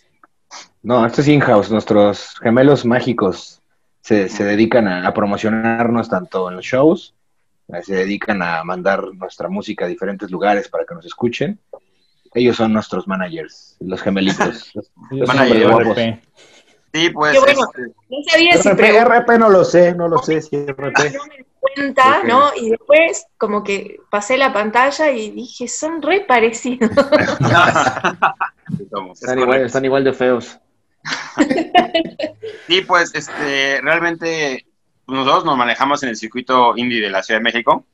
No, 0.82 1.06
esto 1.06 1.22
es 1.22 1.28
in-house. 1.28 1.70
Nuestros 1.70 2.34
gemelos 2.42 2.84
mágicos 2.84 3.62
se, 4.02 4.28
se 4.28 4.44
dedican 4.44 4.88
a, 4.88 5.08
a 5.08 5.14
promocionarnos 5.14 6.10
tanto 6.10 6.50
en 6.50 6.56
los 6.56 6.66
shows, 6.66 7.14
se 7.84 7.96
dedican 7.96 8.42
a 8.42 8.64
mandar 8.64 9.04
nuestra 9.14 9.50
música 9.50 9.86
a 9.86 9.88
diferentes 9.88 10.30
lugares 10.32 10.68
para 10.70 10.86
que 10.86 10.96
nos 10.96 11.06
escuchen. 11.06 11.60
Ellos 12.34 12.58
son 12.58 12.74
nuestros 12.74 13.08
managers, 13.08 13.78
los 13.80 14.02
gemelitos. 14.02 14.72
los- 14.76 14.92
los 15.12 15.28
Managers. 15.28 16.20
Sí, 16.94 17.10
pues 17.10 17.34
Qué 17.34 17.40
bueno. 17.40 17.60
este, 17.76 17.82
No 18.10 18.18
sabía 18.30 18.54
si 18.58 18.70
RP, 18.70 18.78
preguntar, 18.78 19.08
RP 19.22 19.38
no 19.40 19.50
lo 19.50 19.66
sé, 19.66 19.94
no 19.96 20.08
lo 20.08 20.18
sé 20.20 20.42
si 20.42 20.56
RP. 20.66 21.12
no 21.14 21.26
me 21.26 21.38
di 21.38 21.46
cuenta, 21.60 22.20
Ok. 22.20 22.26
¿no? 22.26 22.52
Y 22.56 22.70
después 22.70 23.26
como 23.38 23.64
que 23.64 24.00
pasé 24.10 24.38
la 24.38 24.54
pantalla 24.54 25.12
y 25.12 25.32
dije, 25.32 25.68
son 25.68 26.02
re 26.02 26.22
parecidos. 26.22 26.90
sí, 28.78 28.88
somos, 28.90 29.18
es 29.18 29.24
Están 29.24 29.40
igual, 29.40 29.62
están 29.66 29.86
igual 29.86 30.04
de 30.06 30.14
feos. 30.14 30.58
Sí, 32.68 32.82
pues 32.82 33.14
este, 33.14 33.82
realmente 33.82 34.66
nosotros 35.08 35.46
nos 35.46 35.58
manejamos 35.58 36.04
en 36.04 36.10
el 36.10 36.16
circuito 36.16 36.74
indie 36.76 37.02
de 37.02 37.10
la 37.10 37.24
Ciudad 37.24 37.40
de 37.40 37.44
México. 37.44 37.86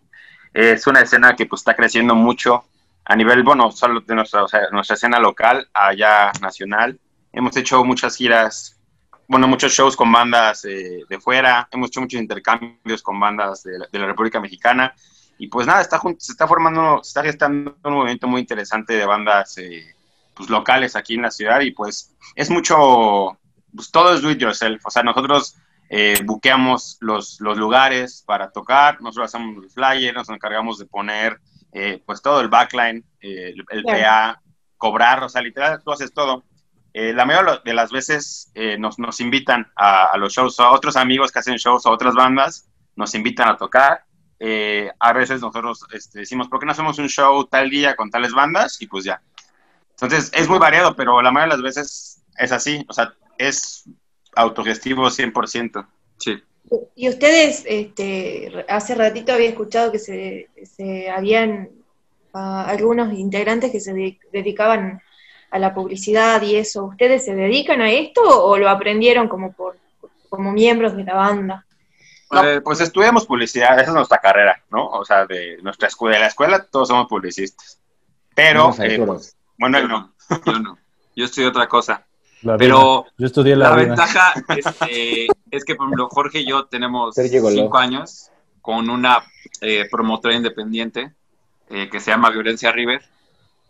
Es 0.53 0.85
una 0.87 1.01
escena 1.01 1.35
que 1.35 1.45
pues 1.45 1.61
está 1.61 1.75
creciendo 1.75 2.15
mucho 2.15 2.65
a 3.05 3.15
nivel, 3.15 3.43
bueno, 3.43 3.71
solo 3.71 4.01
de 4.01 4.15
nuestra, 4.15 4.45
nuestra 4.71 4.95
escena 4.95 5.19
local, 5.19 5.67
allá 5.73 6.31
nacional. 6.41 6.99
Hemos 7.33 7.55
hecho 7.57 7.83
muchas 7.83 8.15
giras, 8.15 8.79
bueno, 9.27 9.47
muchos 9.47 9.73
shows 9.73 9.95
con 9.95 10.11
bandas 10.11 10.65
eh, 10.65 11.03
de 11.09 11.19
fuera, 11.19 11.67
hemos 11.71 11.89
hecho 11.89 12.01
muchos 12.01 12.19
intercambios 12.19 13.01
con 13.01 13.19
bandas 13.19 13.63
de 13.63 13.79
la, 13.99 14.07
República 14.07 14.39
Mexicana. 14.39 14.93
Y 15.37 15.47
pues 15.47 15.65
nada, 15.65 15.81
está, 15.81 15.99
se 16.19 16.31
está 16.31 16.47
formando, 16.47 17.03
se 17.03 17.09
está 17.09 17.23
gestando 17.23 17.75
un 17.83 17.93
movimiento 17.93 18.27
muy 18.27 18.41
interesante 18.41 18.93
de 18.93 19.05
bandas 19.05 19.57
eh, 19.57 19.95
pues, 20.35 20.49
locales 20.49 20.95
aquí 20.95 21.15
en 21.15 21.23
la 21.23 21.31
ciudad 21.31 21.61
y 21.61 21.71
pues 21.71 22.13
es 22.35 22.49
mucho, 22.49 23.37
pues 23.75 23.89
todo 23.89 24.13
es 24.13 24.21
do 24.21 24.29
it 24.29 24.37
yourself. 24.37 24.85
O 24.85 24.91
sea, 24.91 25.01
nosotros 25.01 25.57
eh, 25.93 26.15
buqueamos 26.23 26.97
los, 27.01 27.41
los 27.41 27.57
lugares 27.57 28.23
para 28.25 28.49
tocar, 28.49 29.01
nosotros 29.01 29.25
hacemos 29.25 29.61
el 29.61 29.69
flyer, 29.69 30.13
nos 30.13 30.29
encargamos 30.29 30.77
de 30.77 30.85
poner 30.85 31.37
eh, 31.73 32.01
pues 32.05 32.21
todo 32.21 32.39
el 32.39 32.47
backline, 32.47 33.03
eh, 33.19 33.53
el, 33.53 33.65
el. 33.69 33.83
PA, 33.83 34.41
cobrar, 34.77 35.21
o 35.21 35.27
sea, 35.27 35.41
literal, 35.41 35.81
tú 35.83 35.91
haces 35.91 36.13
todo. 36.13 36.45
Eh, 36.93 37.11
la 37.11 37.25
mayoría 37.25 37.61
de 37.63 37.73
las 37.73 37.91
veces 37.91 38.51
eh, 38.55 38.77
nos, 38.77 38.99
nos 38.99 39.19
invitan 39.19 39.69
a, 39.75 40.05
a 40.05 40.17
los 40.17 40.31
shows, 40.31 40.57
a 40.61 40.71
otros 40.71 40.95
amigos 40.95 41.29
que 41.29 41.39
hacen 41.39 41.57
shows, 41.57 41.85
a 41.85 41.91
otras 41.91 42.15
bandas, 42.15 42.69
nos 42.95 43.13
invitan 43.13 43.49
a 43.49 43.57
tocar. 43.57 44.05
Eh, 44.39 44.89
a 44.97 45.11
veces 45.11 45.41
nosotros 45.41 45.85
este, 45.91 46.19
decimos, 46.19 46.47
¿por 46.47 46.59
qué 46.61 46.65
no 46.65 46.71
hacemos 46.71 46.99
un 46.99 47.09
show 47.09 47.45
tal 47.47 47.69
día 47.69 47.97
con 47.97 48.09
tales 48.09 48.31
bandas? 48.31 48.81
Y 48.81 48.87
pues 48.87 49.03
ya. 49.03 49.21
Entonces, 49.91 50.31
es 50.33 50.47
muy 50.47 50.57
variado, 50.57 50.95
pero 50.95 51.21
la 51.21 51.31
mayoría 51.31 51.57
de 51.57 51.61
las 51.61 51.75
veces 51.75 52.23
es 52.37 52.51
así. 52.53 52.85
O 52.87 52.93
sea, 52.93 53.13
es 53.37 53.89
autogestivo 54.35 55.07
100%. 55.07 55.87
Sí. 56.17 56.41
Y 56.95 57.09
ustedes, 57.09 57.63
este, 57.67 58.65
hace 58.69 58.95
ratito 58.95 59.33
había 59.33 59.49
escuchado 59.49 59.91
que 59.91 59.99
se, 59.99 60.49
se 60.63 61.09
habían 61.09 61.69
ah, 62.33 62.65
algunos 62.67 63.13
integrantes 63.13 63.71
que 63.71 63.79
se 63.79 63.93
de- 63.93 64.19
dedicaban 64.31 65.01
a 65.49 65.59
la 65.59 65.73
publicidad 65.73 66.41
y 66.41 66.55
eso. 66.55 66.85
¿Ustedes 66.85 67.25
se 67.25 67.35
dedican 67.35 67.81
a 67.81 67.91
esto 67.91 68.21
o 68.23 68.57
lo 68.57 68.69
aprendieron 68.69 69.27
como 69.27 69.51
por 69.51 69.75
como 70.29 70.53
miembros 70.53 70.95
de 70.95 71.03
la 71.03 71.13
banda? 71.13 71.65
No, 72.31 72.43
eh, 72.47 72.61
pues 72.61 72.79
estudiamos 72.79 73.25
publicidad, 73.25 73.73
esa 73.73 73.89
es 73.89 73.93
nuestra 73.93 74.17
carrera, 74.19 74.63
¿no? 74.71 74.87
O 74.87 75.03
sea, 75.03 75.25
de 75.25 75.57
nuestra 75.61 75.89
escuela, 75.89 76.15
de 76.15 76.21
la 76.21 76.27
escuela 76.27 76.65
todos 76.65 76.87
somos 76.87 77.07
publicistas. 77.07 77.77
Pero, 78.33 78.73
eh, 78.79 79.03
pues, 79.05 79.35
bueno, 79.59 79.85
no. 79.85 80.13
Yo 80.45 80.59
no. 80.59 80.77
Yo 81.13 81.25
estudié 81.25 81.49
otra 81.49 81.67
cosa. 81.67 82.07
La. 82.41 82.57
Pero 82.57 83.05
Yo 83.17 83.27
estudié 83.27 83.55
la, 83.55 83.69
la 83.69 83.75
ventaja 83.75 84.33
este, 84.57 85.27
es 85.51 85.65
que, 85.65 85.75
por 85.75 85.87
ejemplo, 85.87 86.09
Jorge 86.09 86.39
y 86.39 86.47
yo 86.47 86.65
tenemos 86.65 87.15
cinco 87.15 87.77
años 87.77 88.31
con 88.61 88.89
una 88.89 89.23
eh, 89.61 89.87
promotora 89.89 90.35
independiente 90.35 91.13
eh, 91.69 91.89
que 91.89 91.99
se 91.99 92.11
llama 92.11 92.29
Violencia 92.29 92.71
River, 92.71 93.01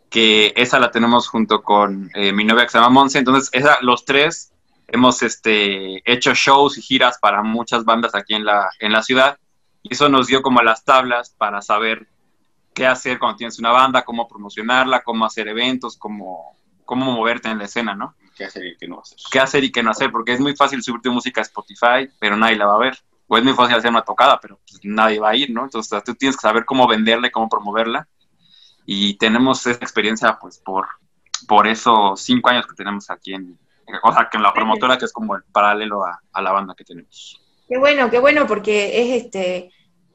que 0.10 0.54
esa 0.56 0.80
la 0.80 0.92
tenemos 0.92 1.28
junto 1.28 1.62
con 1.64 2.10
eh, 2.14 2.34
mi 2.34 2.44
novia 2.44 2.64
que 2.64 2.70
se 2.70 2.78
llama 2.78 2.90
Monse. 2.90 3.20
Entonces, 3.20 3.50
esa, 3.54 3.78
los 3.82 4.06
tres 4.06 4.52
hemos 4.88 5.22
este, 5.22 6.02
hecho 6.12 6.34
shows 6.34 6.78
y 6.78 6.82
giras 6.82 7.18
para 7.20 7.42
muchas 7.44 7.86
bandas 7.86 8.14
aquí 8.16 8.34
en 8.34 8.46
la, 8.46 8.70
en 8.80 8.92
la 8.92 9.04
ciudad. 9.04 9.38
Y 9.84 9.94
eso 9.94 10.10
nos 10.10 10.28
dio 10.28 10.42
como 10.42 10.62
las 10.62 10.84
tablas 10.84 11.30
para 11.38 11.62
saber 11.62 12.08
qué 12.74 12.86
hacer 12.86 13.20
cuando 13.20 13.38
tienes 13.38 13.60
una 13.60 13.72
banda, 13.72 14.04
cómo 14.04 14.28
promocionarla, 14.28 15.02
cómo 15.02 15.26
hacer 15.26 15.48
eventos, 15.48 15.98
cómo, 15.98 16.58
cómo 16.86 17.12
moverte 17.12 17.50
en 17.50 17.58
la 17.60 17.66
escena, 17.66 17.96
¿no? 17.96 18.16
¿Qué 18.42 18.48
hacer 18.48 18.66
y 18.66 18.76
qué 18.76 18.88
no 18.88 19.00
hacer? 19.00 19.18
qué 19.32 19.40
hacer 19.40 19.64
y 19.64 19.72
qué 19.72 19.84
no 19.84 19.92
hacer, 19.92 20.12
porque 20.12 20.34
es 20.34 20.40
muy 20.40 20.56
fácil 20.56 20.82
subir 20.82 21.02
tu 21.02 21.12
música 21.12 21.42
a 21.42 21.44
Spotify, 21.44 22.10
pero 22.20 22.36
nadie 22.36 22.56
la 22.56 22.66
va 22.66 22.74
a 22.74 22.80
ver. 22.80 22.98
O 23.28 23.38
es 23.38 23.44
muy 23.44 23.54
fácil 23.54 23.76
hacer 23.76 23.92
una 23.92 24.02
tocada, 24.02 24.40
pero 24.42 24.60
pues, 24.68 24.80
nadie 24.84 25.20
va 25.20 25.30
a 25.30 25.36
ir, 25.36 25.52
¿no? 25.52 25.64
Entonces 25.64 26.04
tú 26.04 26.16
tienes 26.16 26.36
que 26.36 26.42
saber 26.42 26.66
cómo 26.66 26.88
venderla 26.88 27.28
y 27.28 27.32
cómo 27.32 27.48
promoverla. 27.48 28.08
Y 28.88 29.14
tenemos 29.20 29.66
esa 29.68 29.78
experiencia, 29.78 30.40
pues, 30.42 30.58
por, 30.58 30.88
por 31.48 31.68
esos 31.68 32.20
cinco 32.20 32.50
años 32.50 32.66
que 32.66 32.74
tenemos 32.74 33.12
aquí 33.12 33.36
en, 33.36 33.60
o 34.02 34.12
sea, 34.12 34.28
que 34.28 34.38
en 34.38 34.44
la 34.44 34.54
promotora, 34.54 34.98
que 34.98 35.06
es 35.06 35.14
como 35.14 35.36
el 35.36 35.44
paralelo 35.44 36.04
a, 36.04 36.20
a 36.34 36.42
la 36.42 36.52
banda 36.52 36.74
que 36.76 36.84
tenemos. 36.84 37.40
Qué 37.70 37.78
bueno, 37.78 38.10
qué 38.10 38.18
bueno, 38.18 38.48
porque 38.48 39.02
es 39.02 39.24
este 39.24 39.72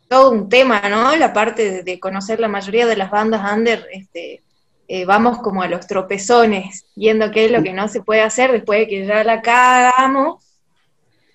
todo 0.09 0.31
un 0.33 0.49
tema, 0.49 0.81
¿no? 0.89 1.15
La 1.15 1.33
parte 1.33 1.71
de, 1.71 1.83
de 1.85 2.01
conocer 2.01 2.41
la 2.41 2.49
mayoría 2.49 2.87
de 2.87 2.97
las 2.97 3.11
bandas 3.11 3.53
under, 3.53 3.87
este, 3.93 4.43
eh, 4.89 5.05
vamos 5.05 5.39
como 5.39 5.63
a 5.63 5.69
los 5.69 5.87
tropezones, 5.87 6.87
viendo 6.95 7.31
qué 7.31 7.47
es 7.47 7.51
lo 7.51 7.63
que 7.63 7.73
no 7.73 7.89
se 7.89 8.03
puede 8.03 8.23
hacer 8.23 8.53
después 8.53 8.81
de 8.81 8.89
que 8.89 9.07
ya 9.07 9.25
la 9.25 9.43
cagamos, 9.43 10.45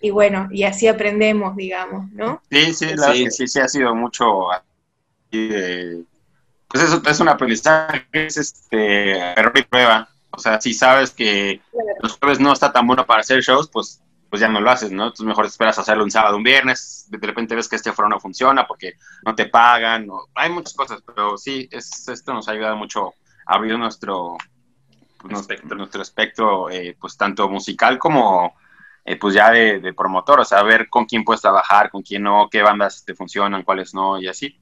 y 0.02 0.10
bueno, 0.10 0.48
y 0.52 0.64
así 0.64 0.88
aprendemos, 0.88 1.56
digamos, 1.56 2.12
¿no? 2.12 2.42
Sí, 2.50 2.74
sí, 2.74 2.86
la 2.86 2.92
verdad 3.10 3.14
Sí. 3.14 3.24
es 3.24 3.26
que 3.26 3.32
sí, 3.32 3.48
sí 3.48 3.60
ha 3.60 3.68
sido 3.68 3.96
mucho 3.96 4.50
pues 6.68 6.84
eso 6.84 7.02
es 7.06 7.20
un 7.20 7.30
aprendizaje, 7.30 8.08
es 8.14 8.38
este 8.38 9.18
error 9.18 9.54
y 9.58 9.64
prueba. 9.64 10.08
O 10.32 10.40
sea, 10.40 10.62
si 10.62 10.74
sabes 10.74 11.12
que 11.12 11.62
los 12.02 12.18
jueves 12.18 12.40
no 12.40 12.54
está 12.54 12.72
tan 12.72 12.88
bueno 12.88 13.06
para 13.06 13.22
hacer 13.22 13.42
shows, 13.42 13.70
pues, 13.70 14.02
pues 14.30 14.40
ya 14.40 14.48
no 14.48 14.62
lo 14.62 14.72
haces, 14.72 14.92
¿no? 14.92 15.04
Entonces 15.04 15.26
mejor 15.26 15.46
esperas 15.46 15.78
a 15.78 15.82
hacerlo 15.82 16.06
un 16.06 16.12
sábado, 16.12 16.38
un 16.38 16.44
viernes, 16.44 17.06
de 17.10 17.18
repente 17.28 17.56
ves 17.56 17.68
que 17.68 17.76
este 17.76 17.92
foro 17.92 18.08
no 18.08 18.20
funciona 18.20 18.66
porque 18.66 18.94
no 19.26 19.36
te 19.36 19.48
pagan, 19.48 20.10
o- 20.10 20.30
hay 20.34 20.50
muchas 20.50 20.74
cosas, 20.74 21.02
pero 21.06 21.38
sí, 21.38 21.68
es, 21.72 22.08
esto 22.08 22.34
nos 22.34 22.48
ha 22.48 22.52
ayudado 22.54 22.78
mucho 22.78 23.14
a 23.46 23.56
abrir 23.56 23.78
nuestro, 23.78 24.38
pues, 25.20 25.32
nuestro, 25.32 25.76
nuestro 25.76 26.02
espectro, 26.02 26.70
eh, 26.70 26.96
pues 27.00 27.18
tanto 27.18 27.48
musical 27.50 27.98
como 27.98 28.54
eh, 29.06 29.16
pues 29.18 29.34
ya 29.34 29.52
de, 29.52 29.80
de 29.80 29.94
promotor, 29.94 30.40
o 30.42 30.46
sea, 30.46 30.62
ver 30.64 30.88
con 30.90 31.06
quién 31.06 31.24
puedes 31.24 31.42
trabajar, 31.42 31.90
con 31.90 32.02
quién 32.04 32.24
no, 32.24 32.48
qué 32.52 32.62
bandas 32.62 33.04
te 33.04 33.16
funcionan, 33.16 33.64
cuáles 33.64 33.94
no, 33.94 34.20
y 34.22 34.28
así. 34.28 34.56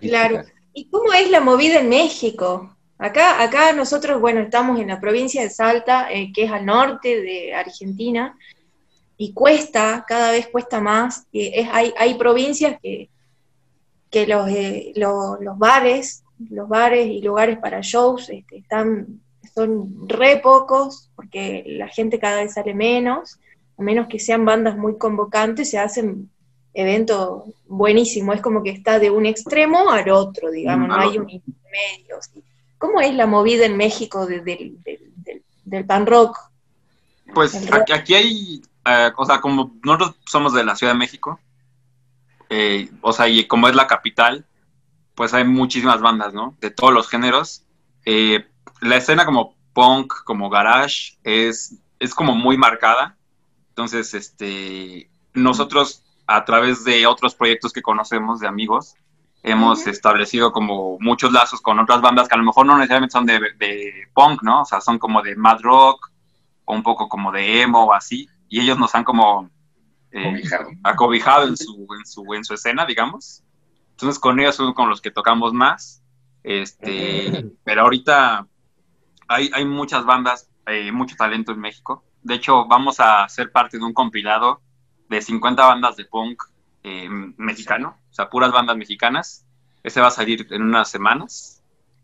Claro. 0.00 0.42
¿Y 0.74 0.88
cómo 0.88 1.12
es 1.12 1.30
la 1.30 1.40
movida 1.40 1.80
en 1.80 1.88
México? 1.88 2.76
Acá, 2.98 3.42
acá 3.42 3.72
nosotros, 3.72 4.20
bueno, 4.20 4.40
estamos 4.40 4.78
en 4.78 4.88
la 4.88 5.00
provincia 5.00 5.42
de 5.42 5.50
Salta, 5.50 6.12
eh, 6.12 6.32
que 6.34 6.44
es 6.44 6.52
al 6.52 6.66
norte 6.66 7.20
de 7.22 7.54
Argentina, 7.54 8.36
y 9.16 9.32
cuesta, 9.32 10.04
cada 10.06 10.32
vez 10.32 10.48
cuesta 10.48 10.80
más. 10.80 11.26
es, 11.32 11.68
hay, 11.72 11.92
hay 11.98 12.14
provincias 12.14 12.78
que, 12.82 13.08
que 14.10 14.26
los, 14.26 14.48
eh, 14.48 14.92
lo- 14.96 15.36
los 15.40 15.58
bares, 15.58 16.24
los 16.48 16.68
bares 16.68 17.06
y 17.08 17.20
lugares 17.22 17.58
para 17.58 17.80
shows 17.82 18.30
este, 18.30 18.58
están, 18.58 19.20
son 19.54 20.08
re 20.08 20.38
pocos, 20.38 21.10
porque 21.16 21.64
la 21.66 21.88
gente 21.88 22.18
cada 22.18 22.42
vez 22.42 22.54
sale 22.54 22.72
menos, 22.74 23.38
a 23.78 23.82
menos 23.82 24.06
que 24.08 24.18
sean 24.18 24.44
bandas 24.44 24.76
muy 24.76 24.96
convocantes, 24.96 25.70
se 25.70 25.78
hacen 25.78 26.30
eventos 26.72 27.42
buenísimos, 27.66 28.36
es 28.36 28.42
como 28.42 28.62
que 28.62 28.70
está 28.70 28.98
de 28.98 29.10
un 29.10 29.26
extremo 29.26 29.90
al 29.90 30.08
otro, 30.10 30.50
digamos, 30.50 30.88
no 30.88 30.94
hay 30.96 31.18
un 31.18 31.28
intermedio. 31.28 32.16
¿Cómo 32.78 33.00
es 33.00 33.14
la 33.14 33.26
movida 33.26 33.66
en 33.66 33.76
México 33.76 34.24
de- 34.26 34.40
del- 34.40 35.84
pan 35.86 36.06
rock? 36.06 36.38
Pues 37.34 37.68
rock. 37.70 37.90
aquí 37.92 38.14
hay, 38.14 38.62
eh, 38.86 39.10
o 39.16 39.24
sea, 39.24 39.40
como 39.40 39.76
nosotros 39.84 40.16
somos 40.26 40.52
de 40.52 40.64
la 40.64 40.74
Ciudad 40.76 40.92
de 40.94 40.98
México, 40.98 41.38
eh, 42.48 42.88
o 43.02 43.12
sea, 43.12 43.28
y 43.28 43.46
como 43.46 43.68
es 43.68 43.74
la 43.74 43.86
capital, 43.86 44.44
pues 45.20 45.34
hay 45.34 45.44
muchísimas 45.44 46.00
bandas, 46.00 46.32
¿no? 46.32 46.56
De 46.62 46.70
todos 46.70 46.94
los 46.94 47.06
géneros. 47.06 47.66
Eh, 48.06 48.46
la 48.80 48.96
escena 48.96 49.26
como 49.26 49.54
punk, 49.74 50.14
como 50.24 50.48
garage, 50.48 51.18
es, 51.24 51.74
es 51.98 52.14
como 52.14 52.34
muy 52.34 52.56
marcada. 52.56 53.18
Entonces, 53.68 54.14
este, 54.14 55.10
nosotros 55.34 56.02
a 56.26 56.42
través 56.46 56.84
de 56.84 57.06
otros 57.06 57.34
proyectos 57.34 57.74
que 57.74 57.82
conocemos 57.82 58.40
de 58.40 58.48
amigos, 58.48 58.94
hemos 59.42 59.86
establecido 59.86 60.52
como 60.52 60.96
muchos 61.00 61.32
lazos 61.32 61.60
con 61.60 61.78
otras 61.78 62.00
bandas 62.00 62.26
que 62.26 62.36
a 62.36 62.38
lo 62.38 62.44
mejor 62.44 62.64
no 62.64 62.78
necesariamente 62.78 63.12
son 63.12 63.26
de, 63.26 63.40
de 63.58 64.08
punk, 64.14 64.42
¿no? 64.42 64.62
O 64.62 64.64
sea, 64.64 64.80
son 64.80 64.98
como 64.98 65.20
de 65.20 65.36
mad 65.36 65.60
rock 65.60 66.10
o 66.64 66.72
un 66.72 66.82
poco 66.82 67.10
como 67.10 67.30
de 67.30 67.60
emo 67.60 67.84
o 67.84 67.92
así, 67.92 68.26
y 68.48 68.60
ellos 68.60 68.78
nos 68.78 68.94
han 68.94 69.04
como 69.04 69.50
eh, 70.12 70.24
Cobijado. 70.24 70.70
acobijado 70.82 71.46
en 71.46 71.58
su, 71.58 71.86
en 71.98 72.06
su, 72.06 72.32
en 72.32 72.42
su 72.42 72.54
escena, 72.54 72.86
digamos. 72.86 73.42
Entonces 74.00 74.18
con 74.18 74.40
ellos 74.40 74.56
son 74.56 74.72
con 74.72 74.88
los 74.88 75.02
que 75.02 75.10
tocamos 75.10 75.52
más. 75.52 76.02
Este, 76.42 77.50
pero 77.64 77.82
ahorita 77.82 78.46
hay, 79.28 79.50
hay 79.52 79.64
muchas 79.66 80.06
bandas, 80.06 80.48
eh, 80.66 80.90
mucho 80.90 81.16
talento 81.16 81.52
en 81.52 81.60
México. 81.60 82.02
De 82.22 82.34
hecho, 82.34 82.66
vamos 82.66 82.98
a 82.98 83.28
ser 83.28 83.52
parte 83.52 83.78
de 83.78 83.84
un 83.84 83.92
compilado 83.92 84.62
de 85.10 85.20
50 85.20 85.66
bandas 85.66 85.96
de 85.96 86.06
punk 86.06 86.42
eh, 86.82 87.08
mexicano, 87.36 87.98
o 88.10 88.14
sea, 88.14 88.30
puras 88.30 88.52
bandas 88.52 88.76
mexicanas. 88.76 89.44
Ese 89.82 90.00
va 90.00 90.06
a 90.06 90.12
salir 90.12 90.46
en 90.50 90.62
unas 90.62 90.90
semanas. 90.90 91.62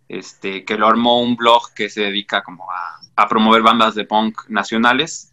Este, 0.08 0.64
que 0.64 0.76
lo 0.76 0.86
armó 0.86 1.20
un 1.20 1.34
blog 1.34 1.74
que 1.74 1.88
se 1.88 2.02
dedica 2.02 2.44
como 2.44 2.70
a, 2.70 3.00
a 3.16 3.26
promover 3.26 3.62
bandas 3.62 3.94
de 3.94 4.04
punk 4.04 4.48
nacionales. 4.48 5.32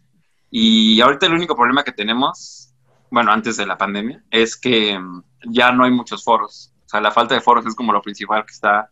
Y 0.50 1.00
ahorita 1.02 1.26
el 1.26 1.34
único 1.34 1.54
problema 1.54 1.84
que 1.84 1.92
tenemos, 1.92 2.72
bueno, 3.10 3.30
antes 3.32 3.56
de 3.56 3.66
la 3.66 3.76
pandemia, 3.76 4.24
es 4.30 4.56
que 4.56 4.98
mm, 4.98 5.22
ya 5.46 5.72
no 5.72 5.84
hay 5.84 5.90
muchos 5.90 6.24
foros. 6.24 6.72
O 6.84 6.88
sea, 6.88 7.00
la 7.00 7.10
falta 7.10 7.34
de 7.34 7.40
foros 7.40 7.66
es 7.66 7.74
como 7.74 7.92
lo 7.92 8.02
principal 8.02 8.44
que 8.44 8.52
está 8.52 8.90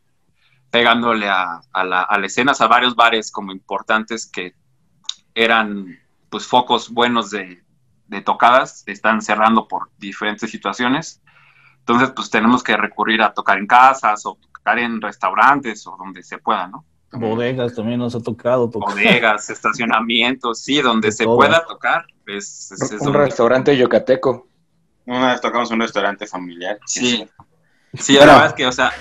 pegándole 0.71 1.29
a, 1.29 1.61
a, 1.73 1.85
la, 1.85 2.03
a 2.03 2.19
la 2.19 2.27
escena, 2.27 2.53
a 2.59 2.67
varios 2.67 2.95
bares 2.97 3.31
como 3.31 3.53
importantes 3.53 4.27
que 4.27 4.55
eran 5.35 5.99
pues 6.31 6.47
focos 6.47 6.91
buenos 6.91 7.31
de, 7.31 7.63
de 8.07 8.21
tocadas, 8.23 8.83
están 8.87 9.21
cerrando 9.21 9.69
por 9.69 9.91
diferentes 9.99 10.51
situaciones. 10.51 11.21
Entonces, 11.81 12.11
pues 12.15 12.31
tenemos 12.31 12.63
que 12.63 12.77
recurrir 12.77 13.23
a 13.23 13.35
tocar 13.35 13.59
en 13.59 13.67
casas 13.67 14.25
o 14.25 14.39
tocar 14.41 14.79
en 14.79 15.01
restaurantes 15.01 15.87
o 15.87 15.97
donde 15.99 16.23
se 16.23 16.39
pueda, 16.39 16.69
¿no? 16.69 16.85
Bodegas 17.13 17.75
también 17.75 17.99
nos 17.99 18.15
ha 18.15 18.23
tocado. 18.23 18.71
Tocar. 18.71 18.95
Bodegas, 18.95 19.51
estacionamientos, 19.51 20.63
sí, 20.63 20.81
donde 20.81 21.09
de 21.09 21.13
se 21.13 21.25
todo. 21.25 21.37
pueda 21.37 21.67
tocar. 21.67 22.07
Es, 22.27 22.73
es, 22.73 22.93
es 22.93 23.03
un 23.03 23.13
restaurante 23.13 23.77
yucateco. 23.77 24.47
Una 25.07 25.33
vez 25.33 25.41
tocamos 25.41 25.71
un 25.71 25.81
restaurante 25.81 26.27
familiar. 26.27 26.79
Sí, 26.87 27.27
sí, 27.99 28.17
verdad 28.17 28.47
es 28.47 28.53
que, 28.53 28.67
o 28.67 28.73
sea... 28.73 28.93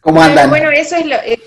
¿Cómo 0.00 0.22
andan? 0.22 0.48
Bueno, 0.48 0.70
eso 0.70 0.96
es 0.96 1.06
lo... 1.06 1.16
Eh... 1.16 1.40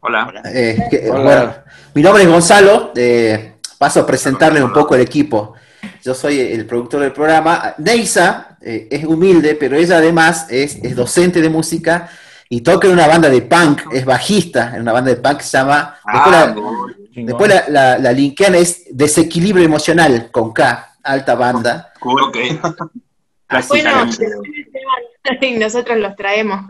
Hola. 0.00 0.42
Eh, 0.44 0.78
que, 0.90 1.10
Hola. 1.10 1.22
Bueno, 1.22 1.54
mi 1.94 2.02
nombre 2.02 2.24
es 2.24 2.28
Gonzalo. 2.28 2.92
Eh, 2.94 3.54
paso 3.78 4.00
a 4.00 4.06
presentarles 4.06 4.62
un 4.62 4.72
poco 4.72 4.94
el 4.94 5.00
equipo. 5.00 5.54
Yo 6.02 6.14
soy 6.14 6.40
el 6.40 6.66
productor 6.66 7.00
del 7.00 7.12
programa. 7.12 7.74
Neisa 7.78 8.58
eh, 8.60 8.88
es 8.90 9.04
humilde, 9.04 9.54
pero 9.54 9.76
ella 9.76 9.96
además 9.96 10.46
es, 10.50 10.76
es, 10.76 10.94
docente 10.94 11.40
de 11.40 11.48
música 11.48 12.10
y 12.48 12.60
toca 12.60 12.86
en 12.86 12.94
una 12.94 13.06
banda 13.06 13.30
de 13.30 13.42
punk, 13.42 13.92
es 13.92 14.04
bajista 14.04 14.72
en 14.74 14.82
una 14.82 14.92
banda 14.92 15.10
de 15.10 15.16
punk 15.16 15.38
que 15.38 15.44
se 15.44 15.56
llama. 15.56 15.96
Después, 16.04 16.34
ah, 16.36 16.54
la, 16.54 17.22
después 17.22 17.48
la, 17.50 17.64
la, 17.68 17.98
la, 17.98 18.12
linkean 18.12 18.54
es 18.54 18.84
Desequilibrio 18.90 19.64
Emocional 19.64 20.30
con 20.30 20.52
K, 20.52 20.93
alta 21.04 21.34
banda. 21.34 21.92
Cool, 22.00 22.22
ok. 22.22 22.36
bueno, 23.68 24.10
y 25.40 25.54
nosotros 25.58 25.98
los 25.98 26.16
traemos. 26.16 26.60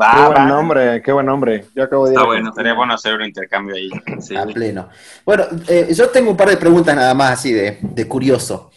Va, 0.00 0.14
qué 0.14 0.20
buen 0.20 0.36
va. 0.36 0.44
nombre, 0.46 1.02
qué 1.02 1.12
buen 1.12 1.26
nombre. 1.26 1.64
Yo 1.74 1.82
acabo 1.84 2.06
de 2.06 2.14
Está 2.14 2.24
bueno, 2.24 2.52
sería 2.54 2.74
bueno 2.74 2.94
hacer 2.94 3.14
un 3.14 3.24
intercambio 3.24 3.74
ahí. 3.74 3.90
Sí. 4.20 4.36
A 4.36 4.46
pleno. 4.46 4.88
Bueno, 5.24 5.44
eh, 5.66 5.88
yo 5.92 6.08
tengo 6.08 6.30
un 6.30 6.36
par 6.36 6.48
de 6.48 6.56
preguntas 6.56 6.94
nada 6.94 7.14
más 7.14 7.32
así 7.32 7.52
de, 7.52 7.78
de 7.82 8.08
curioso. 8.08 8.70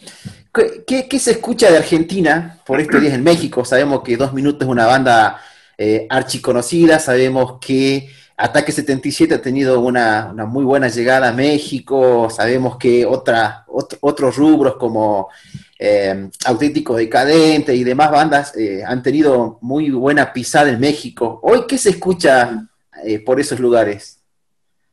¿Qué, 0.52 0.84
¿Qué, 0.86 1.08
¿Qué, 1.08 1.18
se 1.18 1.32
escucha 1.32 1.70
de 1.70 1.78
Argentina 1.78 2.58
por 2.66 2.80
estos 2.80 3.00
días 3.00 3.14
en 3.14 3.24
México? 3.24 3.64
Sabemos 3.64 4.02
que 4.02 4.16
Dos 4.16 4.34
Minutos 4.34 4.62
es 4.62 4.68
una 4.68 4.86
banda 4.86 5.40
eh, 5.78 6.06
archiconocida, 6.10 6.98
sabemos 6.98 7.58
que 7.60 8.10
Ataque 8.36 8.72
77 8.72 9.34
ha 9.34 9.42
tenido 9.42 9.80
una, 9.80 10.30
una, 10.32 10.46
muy 10.46 10.64
buena 10.64 10.88
llegada 10.88 11.28
a 11.28 11.32
México, 11.32 12.28
sabemos 12.30 12.76
que 12.76 13.04
otra, 13.06 13.64
otro, 13.68 13.98
otros 14.00 14.36
rubros 14.36 14.76
como 14.76 15.28
eh, 15.78 16.30
Auténtico 16.46 16.96
Decadente 16.96 17.74
y 17.74 17.84
demás 17.84 18.10
bandas 18.10 18.56
eh, 18.56 18.82
han 18.86 19.02
tenido 19.02 19.58
muy 19.60 19.90
buena 19.90 20.32
pisada 20.32 20.70
en 20.70 20.80
México. 20.80 21.40
Hoy, 21.42 21.66
¿qué 21.66 21.76
se 21.76 21.90
escucha 21.90 22.68
eh, 23.04 23.18
por 23.18 23.40
esos 23.40 23.58
lugares? 23.58 24.22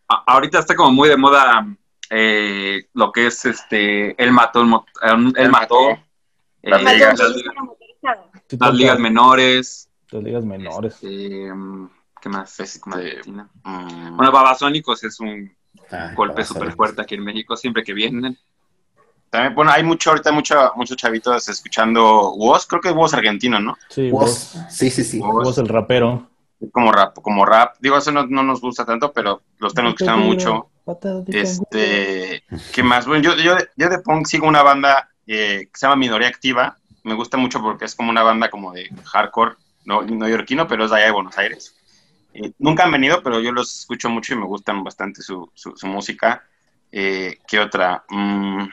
Ahorita 0.07 0.59
está 0.59 0.75
como 0.75 0.91
muy 0.91 1.07
de 1.07 1.17
moda 1.17 1.65
eh, 2.09 2.87
lo 2.93 3.11
que 3.11 3.27
es 3.27 3.45
este 3.45 4.21
Él 4.21 4.31
mató, 4.31 4.65
mató, 4.65 4.89
las, 6.63 6.81
ligas, 6.81 7.19
las, 7.19 7.35
ligas, 7.35 8.17
las, 8.59 8.73
ligas, 8.73 8.99
menores. 8.99 9.89
Las 10.09 10.23
ligas 10.23 10.43
menores. 10.43 10.93
Este, 10.95 11.51
¿Qué 12.21 12.29
más? 12.29 12.59
Es 12.59 12.79
como 12.79 12.97
de, 12.97 13.21
um, 13.25 14.17
bueno, 14.17 14.31
Babasónicos 14.31 15.03
es 15.03 15.19
un 15.19 15.51
ah, 15.91 16.11
golpe 16.15 16.43
súper 16.43 16.73
fuerte 16.73 17.01
aquí 17.01 17.15
en 17.15 17.23
México, 17.23 17.55
siempre 17.55 17.83
que 17.83 17.93
vienen. 17.93 18.37
También, 19.29 19.55
bueno, 19.55 19.71
hay 19.71 19.83
mucho, 19.83 20.09
ahorita 20.09 20.31
mucho, 20.31 20.71
muchos 20.75 20.97
chavitos 20.97 21.47
escuchando 21.47 22.33
Woz, 22.33 22.65
creo 22.65 22.81
que 22.81 22.89
es 22.89 22.95
Woz 22.95 23.13
argentino, 23.13 23.59
¿no? 23.59 23.77
Sí, 23.89 24.09
Woz. 24.11 24.55
Sí, 24.69 24.89
sí, 24.89 25.03
sí. 25.03 25.19
Woz 25.19 25.57
el 25.59 25.67
rapero. 25.67 26.27
Como 26.73 26.91
rap, 26.91 27.15
como 27.21 27.45
rap. 27.45 27.77
Digo, 27.79 27.97
eso 27.97 28.11
no, 28.11 28.25
no 28.25 28.43
nos 28.43 28.59
gusta 28.59 28.85
tanto, 28.85 29.13
pero 29.13 29.41
los 29.59 29.73
tenemos 29.73 29.93
escuchando 29.93 30.25
mucho. 30.25 30.69
Este, 31.27 32.43
¿qué 32.73 32.83
más? 32.83 33.05
Bueno, 33.05 33.23
yo, 33.23 33.35
yo, 33.35 33.55
yo 33.77 33.89
de 33.89 33.99
punk 33.99 34.25
sigo 34.25 34.47
una 34.47 34.63
banda 34.63 35.09
eh, 35.27 35.69
que 35.71 35.79
se 35.79 35.85
llama 35.85 35.95
Minoría 35.95 36.27
Activa. 36.27 36.77
Me 37.03 37.13
gusta 37.13 37.37
mucho 37.37 37.61
porque 37.61 37.85
es 37.85 37.95
como 37.95 38.09
una 38.09 38.23
banda 38.23 38.49
como 38.49 38.73
de 38.73 38.89
hardcore 39.05 39.55
no, 39.85 40.01
neoyorquino, 40.01 40.67
pero 40.67 40.85
es 40.85 40.91
de 40.91 40.97
allá 40.97 41.05
de 41.05 41.11
Buenos 41.11 41.37
Aires. 41.37 41.75
Eh, 42.41 42.53
nunca 42.59 42.85
han 42.85 42.91
venido, 42.91 43.21
pero 43.21 43.39
yo 43.39 43.51
los 43.51 43.79
escucho 43.79 44.09
mucho 44.09 44.33
y 44.33 44.37
me 44.37 44.45
gustan 44.45 44.83
bastante 44.83 45.21
su, 45.21 45.49
su, 45.53 45.75
su 45.75 45.87
música. 45.87 46.43
Eh, 46.91 47.37
¿Qué 47.47 47.59
otra? 47.59 48.03
Mm, 48.09 48.63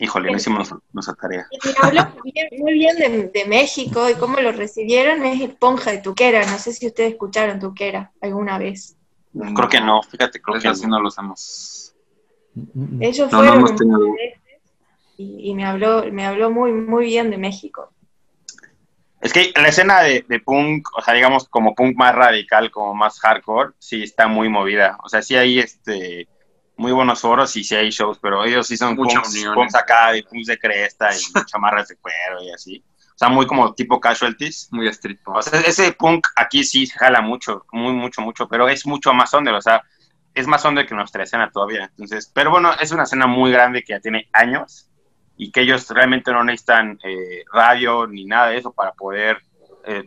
híjole, 0.00 0.30
no 0.30 0.36
hicimos 0.36 0.72
nuestra 0.92 1.14
tarea. 1.14 1.46
Y 1.50 1.58
me 1.68 1.74
habló 1.82 2.12
muy 2.58 2.74
bien 2.74 2.96
de, 2.96 3.28
de, 3.28 3.44
México 3.46 4.08
y 4.08 4.14
cómo 4.14 4.40
lo 4.40 4.52
recibieron, 4.52 5.24
es 5.24 5.40
Esponja 5.40 5.92
de 5.92 5.98
Tuquera. 5.98 6.46
No 6.46 6.58
sé 6.58 6.72
si 6.72 6.86
ustedes 6.86 7.12
escucharon 7.12 7.58
Tuquera 7.58 8.12
alguna 8.20 8.58
vez. 8.58 8.96
Creo 9.32 9.68
que 9.68 9.80
no, 9.80 10.02
fíjate, 10.02 10.40
creo 10.40 10.60
que 10.60 10.68
así 10.68 10.86
no 10.86 11.00
los 11.00 11.18
hemos. 11.18 11.94
Ellos 13.00 13.30
no, 13.30 13.38
fueron 13.38 13.60
no 13.60 13.74
tenido... 13.74 14.00
y, 15.18 15.50
y, 15.50 15.54
me 15.54 15.66
habló, 15.66 16.04
me 16.10 16.24
habló 16.24 16.50
muy, 16.50 16.72
muy 16.72 17.06
bien 17.06 17.30
de 17.30 17.36
México. 17.36 17.92
Es 19.26 19.32
que 19.32 19.52
la 19.60 19.68
escena 19.68 20.02
de, 20.02 20.24
de, 20.28 20.38
punk, 20.38 20.88
o 20.96 21.02
sea, 21.02 21.12
digamos 21.12 21.48
como 21.48 21.74
punk 21.74 21.96
más 21.96 22.14
radical, 22.14 22.70
como 22.70 22.94
más 22.94 23.18
hardcore, 23.18 23.72
sí 23.80 24.04
está 24.04 24.28
muy 24.28 24.48
movida. 24.48 24.98
O 25.02 25.08
sea, 25.08 25.20
sí 25.20 25.34
hay 25.34 25.58
este 25.58 26.28
muy 26.76 26.92
buenos 26.92 27.22
foros 27.22 27.56
y 27.56 27.64
sí 27.64 27.74
hay 27.74 27.90
shows, 27.90 28.20
pero 28.20 28.44
ellos 28.44 28.68
sí 28.68 28.76
son 28.76 28.94
punks, 28.94 29.44
punks 29.52 29.74
acá, 29.74 30.16
y 30.16 30.22
punks 30.22 30.46
de 30.46 30.58
cresta 30.58 31.08
y 31.12 31.18
chamarras 31.46 31.88
de 31.88 31.96
cuero 31.96 32.40
y 32.40 32.50
así. 32.50 32.84
O 33.16 33.18
sea, 33.18 33.28
muy 33.28 33.46
como 33.46 33.74
tipo 33.74 33.98
casualties. 33.98 34.68
Muy 34.70 34.86
street 34.88 35.18
O 35.24 35.42
sea, 35.42 35.58
ese 35.60 35.90
punk 35.90 36.28
aquí 36.36 36.62
sí 36.62 36.86
jala 36.86 37.20
mucho, 37.20 37.66
muy, 37.72 37.94
mucho, 37.94 38.22
mucho, 38.22 38.46
pero 38.46 38.68
es 38.68 38.86
mucho 38.86 39.12
más 39.12 39.34
under, 39.34 39.54
o 39.54 39.60
sea, 39.60 39.82
es 40.34 40.46
más 40.46 40.64
under 40.64 40.86
que 40.86 40.94
nuestra 40.94 41.24
escena 41.24 41.50
todavía. 41.50 41.86
Entonces, 41.86 42.30
pero 42.32 42.52
bueno, 42.52 42.74
es 42.78 42.92
una 42.92 43.02
escena 43.02 43.26
muy 43.26 43.50
grande 43.50 43.82
que 43.82 43.94
ya 43.94 44.00
tiene 44.00 44.28
años 44.32 44.88
y 45.36 45.50
que 45.50 45.62
ellos 45.62 45.88
realmente 45.90 46.32
no 46.32 46.44
necesitan 46.44 46.98
eh, 47.04 47.44
radio 47.52 48.06
ni 48.06 48.24
nada 48.24 48.48
de 48.48 48.58
eso 48.58 48.72
para 48.72 48.92
poder, 48.92 49.42
eh, 49.84 50.04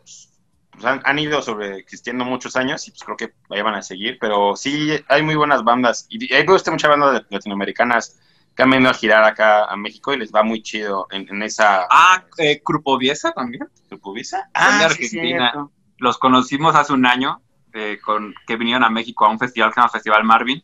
pues 0.71 0.85
han, 0.85 1.01
han, 1.03 1.19
ido 1.19 1.41
sobre 1.41 1.77
existiendo 1.77 2.25
muchos 2.25 2.55
años 2.55 2.87
y 2.87 2.91
pues 2.91 3.03
creo 3.03 3.17
que 3.17 3.33
ahí 3.49 3.61
van 3.61 3.75
a 3.75 3.81
seguir, 3.81 4.17
pero 4.19 4.55
sí 4.55 4.91
hay 5.07 5.21
muy 5.21 5.35
buenas 5.35 5.63
bandas 5.63 6.07
y 6.09 6.33
hay 6.33 6.45
muchas 6.45 6.89
bandas 6.89 7.23
latinoamericanas 7.29 8.19
que 8.59 8.63
han 8.63 8.71
venido 8.71 8.91
a 8.91 8.93
girar 8.93 9.23
acá 9.23 9.63
a 9.63 9.77
México 9.77 10.13
y 10.13 10.17
les 10.17 10.33
va 10.33 10.43
muy 10.43 10.61
chido 10.61 11.07
en, 11.11 11.29
en 11.29 11.43
esa... 11.43 11.87
Ah, 11.89 12.25
eh, 12.37 12.61
Grupoviesa 12.65 13.31
también. 13.31 13.69
¿Grupoviesa? 13.89 14.49
Ah, 14.53 14.79
de 14.79 14.83
Argentina. 14.83 15.51
Sí, 15.53 15.59
Los 15.97 16.17
conocimos 16.17 16.75
hace 16.75 16.91
un 16.91 17.05
año, 17.05 17.41
eh, 17.73 17.99
con, 18.03 18.35
que 18.45 18.57
vinieron 18.57 18.83
a 18.83 18.89
México 18.89 19.25
a 19.25 19.29
un 19.29 19.39
festival 19.39 19.69
que 19.69 19.75
se 19.75 19.79
llama 19.79 19.91
Festival 19.91 20.23
Marvin 20.25 20.61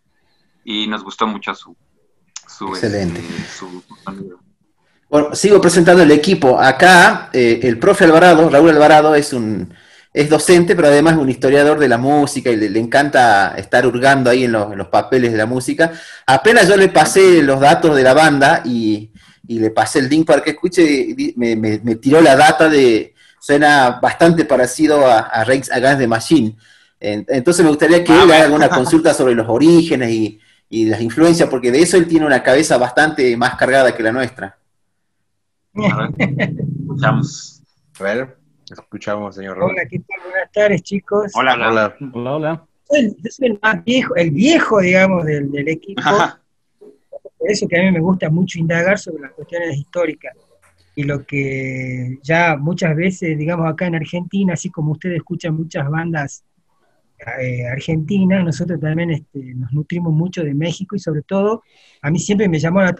y 0.66 0.88
nos 0.88 1.06
gustó 1.06 1.26
mucho 1.26 1.56
su... 1.56 1.78
su 2.46 2.68
Excelente. 2.68 3.22
Este, 3.22 3.44
su, 3.46 3.82
su, 3.82 4.40
bueno, 5.10 5.36
sigo 5.36 5.62
presentando 5.62 6.04
el 6.04 6.12
equipo. 6.12 6.60
Acá 6.60 7.30
eh, 7.32 7.60
el 7.64 7.78
profe 7.80 8.06
Alvarado, 8.06 8.50
Raúl 8.50 8.70
Alvarado, 8.70 9.16
es 9.16 9.34
un 9.34 9.74
es 10.16 10.30
docente, 10.30 10.78
pero 10.78 10.88
además 10.88 11.16
es 11.16 11.20
un 11.20 11.30
historiador 11.30 11.78
de 11.78 11.90
la 11.90 11.98
música 11.98 12.50
y 12.50 12.56
le, 12.56 12.80
encanta 12.80 13.54
estar 13.58 13.86
hurgando 13.86 14.30
ahí 14.30 14.46
en 14.46 14.54
los, 14.54 14.88
papeles 14.88 15.34
de 15.34 15.38
la 15.38 15.46
música. 15.46 15.92
Apenas 16.26 16.70
yo 16.70 16.78
le 16.78 16.88
pasé 16.88 17.44
los 17.44 17.60
datos 17.60 17.94
de 17.96 18.02
la 18.02 18.14
banda 18.14 18.62
y, 18.64 19.12
le 19.48 19.70
pasé 19.72 20.00
el 20.00 20.10
link 20.10 20.26
para 20.26 20.42
que 20.42 20.52
escuche, 20.52 21.14
me, 21.36 21.96
tiró 21.98 22.22
la 22.22 22.36
data 22.38 22.70
de, 22.70 23.14
suena 23.42 24.00
bastante 24.02 24.46
parecido 24.46 25.06
a, 25.06 25.20
a 25.20 25.44
Rex 25.44 25.70
Against 25.70 26.00
the 26.00 26.08
Machine. 26.08 26.56
Entonces 27.00 27.64
me 27.64 27.70
gustaría 27.70 28.04
que 28.04 28.14
él 28.14 28.32
haga 28.32 28.50
una 28.56 28.70
consulta 28.70 29.14
sobre 29.14 29.36
los 29.36 29.50
orígenes 29.50 30.12
y 30.70 30.86
las 30.86 31.02
influencias, 31.02 31.50
porque 31.50 31.72
de 31.72 31.82
eso 31.82 31.98
él 31.98 32.08
tiene 32.08 32.26
una 32.26 32.42
cabeza 32.42 32.78
bastante 32.78 33.36
más 33.36 33.56
cargada 33.56 33.94
que 33.94 34.02
la 34.02 34.14
nuestra. 34.14 34.58
A 35.78 36.08
ver, 36.08 36.56
escuchamos. 36.80 37.64
A 38.00 38.04
ver, 38.04 38.38
escuchamos, 38.72 39.36
señor 39.36 39.62
Hola, 39.62 39.86
¿qué 39.90 40.00
tal? 40.00 40.20
Buenas 40.30 40.52
tardes, 40.54 40.82
chicos. 40.84 41.32
Hola, 41.36 41.54
hola. 41.54 41.96
Hola, 42.14 42.36
hola. 42.36 42.68
Yo 42.90 43.30
soy 43.30 43.48
el 43.48 43.60
más 43.62 43.84
viejo, 43.84 44.16
el 44.16 44.32
viejo, 44.32 44.80
digamos, 44.80 45.26
del, 45.26 45.52
del 45.52 45.68
equipo. 45.68 46.02
Ajá. 46.02 46.40
Por 46.80 47.52
eso 47.52 47.68
que 47.68 47.78
a 47.78 47.84
mí 47.84 47.92
me 47.92 48.00
gusta 48.00 48.30
mucho 48.30 48.58
indagar 48.58 48.98
sobre 48.98 49.24
las 49.24 49.32
cuestiones 49.34 49.76
históricas. 49.78 50.36
Y 50.96 51.04
lo 51.04 51.26
que 51.26 52.20
ya 52.24 52.56
muchas 52.56 52.96
veces, 52.96 53.38
digamos, 53.38 53.70
acá 53.70 53.88
en 53.88 53.96
Argentina, 53.96 54.54
así 54.54 54.70
como 54.70 54.94
ustedes 54.94 55.18
escuchan 55.18 55.56
muchas 55.56 55.90
bandas 55.90 56.46
eh, 57.40 57.66
Argentina, 57.68 58.44
nosotros 58.44 58.80
también 58.80 59.12
este, 59.12 59.54
nos 59.56 59.72
nutrimos 59.72 60.14
mucho 60.14 60.44
de 60.44 60.54
México 60.54 60.96
y 60.96 61.00
sobre 61.00 61.22
todo 61.22 61.64
a 62.02 62.12
mí 62.12 62.20
siempre 62.20 62.50
me 62.50 62.60
llamó 62.60 62.82
la, 62.82 62.96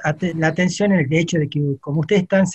atención 0.48 0.94
el 0.94 1.12
hecho 1.14 1.38
de 1.38 1.50
que 1.50 1.62
como 1.82 2.00
ustedes 2.00 2.24
están 2.24 2.46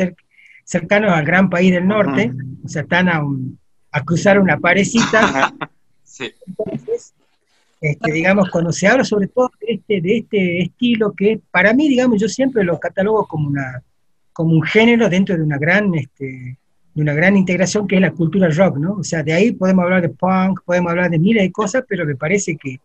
cercanos 0.65 1.13
al 1.13 1.25
gran 1.25 1.51
país 1.51 1.73
del 1.73 1.87
norte, 1.87 2.33
o 2.65 2.69
sea, 2.69 2.83
están 2.83 3.09
a, 3.09 3.23
a 3.93 4.05
cruzar 4.05 4.41
una 4.41 4.59
parecita, 4.59 5.53
entonces, 6.47 7.15
este, 7.81 8.13
digamos, 8.13 8.51
cuando 8.51 8.73
se 8.73 8.89
habla 8.89 9.05
sobre 9.05 9.29
todo 9.29 9.51
de 9.61 9.75
este, 9.75 10.01
de 10.01 10.19
este 10.19 10.63
estilo 10.63 11.13
que 11.13 11.41
para 11.51 11.73
mí, 11.73 11.89
digamos, 11.89 12.21
yo 12.21 12.29
siempre 12.29 12.65
lo 12.65 12.81
catalogo 12.81 13.27
como, 13.27 13.49
una, 13.49 13.83
como 14.33 14.53
un 14.55 14.63
género 14.63 15.09
dentro 15.09 15.37
de 15.37 15.43
una 15.43 15.59
gran... 15.59 15.95
Este, 15.95 16.59
de 16.95 17.03
una 17.03 17.15
gran 17.15 17.37
integración 17.37 17.87
que 17.87 17.97
es 17.97 18.01
la 18.01 18.13
cultura 18.13 18.49
rock, 18.49 18.79
¿no? 18.79 18.95
O 18.95 19.05
sea, 19.05 19.23
de 19.23 19.33
ahí 19.33 19.53
podemos 19.53 19.85
hablar 19.85 20.03
de 20.03 20.09
punk, 20.09 20.61
podemos 20.65 20.91
hablar 20.91 21.11
de 21.11 21.19
miles 21.19 21.43
de 21.43 21.53
cosas, 21.53 21.85
pero 21.89 22.05
me 22.05 22.17
parece 22.17 22.57
que 22.57 22.81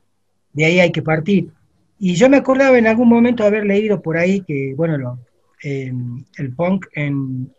de 0.54 0.66
ahí 0.66 0.80
hay 0.80 0.92
que 0.92 1.02
partir. 1.02 1.50
Y 2.00 2.16
yo 2.16 2.30
me 2.30 2.38
acordaba 2.38 2.78
en 2.78 2.88
algún 2.88 3.10
momento 3.10 3.44
haber 3.44 3.66
leído 3.66 4.02
por 4.02 4.18
ahí 4.18 4.42
que, 4.42 4.74
bueno, 4.76 4.98
lo, 4.98 5.20
el 5.62 6.54
punk 6.56 6.86
en, 6.94 7.52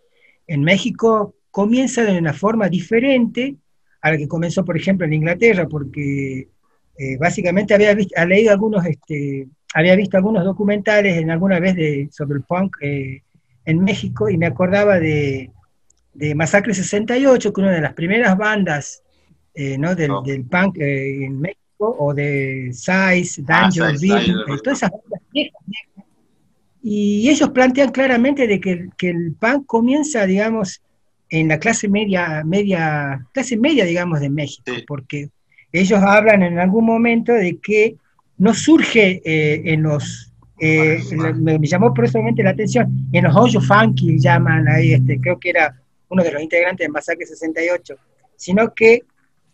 en, 0.47 0.61
México 0.63 1.35
comienza 1.51 2.05
de 2.05 2.19
una 2.19 2.33
forma 2.33 2.69
diferente 2.69 3.57
a 4.03 4.13
la 4.13 4.19
que 4.19 4.29
comenzó, 4.29 4.65
por 4.65 4.77
ejemplo, 4.77 5.07
en 5.07 5.15
Inglaterra, 5.15 5.67
porque 5.67 6.49
eh, 6.99 7.17
básicamente 7.19 7.75
había, 7.75 7.95
visto, 7.95 8.25
leído 8.25 8.53
algunos, 8.53 8.85
este, 8.87 9.49
había 9.75 9.97
visto 9.97 10.17
algunos 10.17 10.45
documentales 10.45 11.17
en 11.17 11.31
alguna 11.31 11.59
vez 11.59 11.75
de, 11.75 12.09
sobre 12.13 12.39
el 12.39 12.45
punk 12.45 12.77
eh, 12.81 13.23
en 13.65 13.83
México 13.83 14.31
y 14.31 14.39
me 14.39 14.47
acordaba 14.47 14.99
de, 15.01 15.51
de 16.17 16.35
Masacre 16.35 16.73
68, 16.73 17.53
que 17.53 17.61
una 17.61 17.73
de 17.73 17.81
las 17.81 17.93
primeras 17.93 18.37
bandas 18.37 19.03
eh, 19.55 19.77
¿no? 19.79 19.95
del, 19.95 20.11
del, 20.25 20.45
punk 20.45 20.79
eh, 20.79 21.25
en 21.25 21.41
México, 21.41 21.97
o 21.99 22.15
de 22.15 22.71
Size, 22.73 23.43
Danger, 23.43 23.85
ah, 23.85 24.57
todas 24.63 24.79
esas 24.79 24.91
bandas 24.91 25.21
viejas, 25.33 25.63
Y 26.83 27.29
ellos 27.29 27.51
plantean 27.51 27.91
claramente 27.91 28.47
de 28.47 28.61
que, 28.61 28.89
que, 28.97 29.11
el 29.11 29.35
punk 29.39 29.67
comienza, 29.67 30.25
digamos, 30.25 30.83
en 31.29 31.49
la 31.49 31.59
clase 31.59 31.89
media, 31.89 32.43
media, 32.45 33.27
clase 33.33 33.57
media, 33.57 33.85
digamos, 33.85 34.21
de 34.21 34.31
México, 34.31 34.73
porque 34.87 35.29
ellos 35.73 36.01
hablan 36.03 36.43
en 36.43 36.59
algún 36.59 36.87
momento 36.87 37.33
de 37.33 37.59
que 37.59 37.97
no 38.39 38.55
surge 38.55 39.21
eh, 39.25 39.63
en 39.73 39.83
los 39.83 40.33
me, 40.59 41.59
llamó 41.61 41.93
personalmente 41.93 42.43
la 42.43 42.51
atención, 42.51 43.09
en 43.13 43.25
los 43.25 43.37
hoyos 43.37 43.67
funky 43.67 44.19
llaman 44.19 44.67
ahí, 44.69 44.95
este, 44.95 45.21
creo 45.21 45.39
que 45.39 45.51
era 45.51 45.75
uno 46.09 46.23
de 46.23 46.33
los 46.33 46.43
integrantes 46.43 46.87
de 46.87 46.93
Masacre 46.93 47.27
68, 47.27 47.95
sino 48.37 48.73
que 48.75 49.03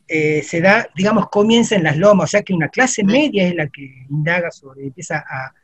eh, 0.09 0.43
se 0.43 0.61
da, 0.61 0.88
digamos, 0.95 1.29
comienza 1.29 1.77
en 1.77 1.85
las 1.85 1.97
lomas, 1.97 2.25
o 2.25 2.31
sea 2.33 2.43
que 2.43 2.53
una 2.53 2.69
clase 2.69 3.05
media 3.05 3.49
es 3.49 3.55
la 3.55 3.69
que 3.69 4.05
indaga 4.11 4.51
sobre, 4.51 4.85
empieza 4.85 5.19
a... 5.19 5.55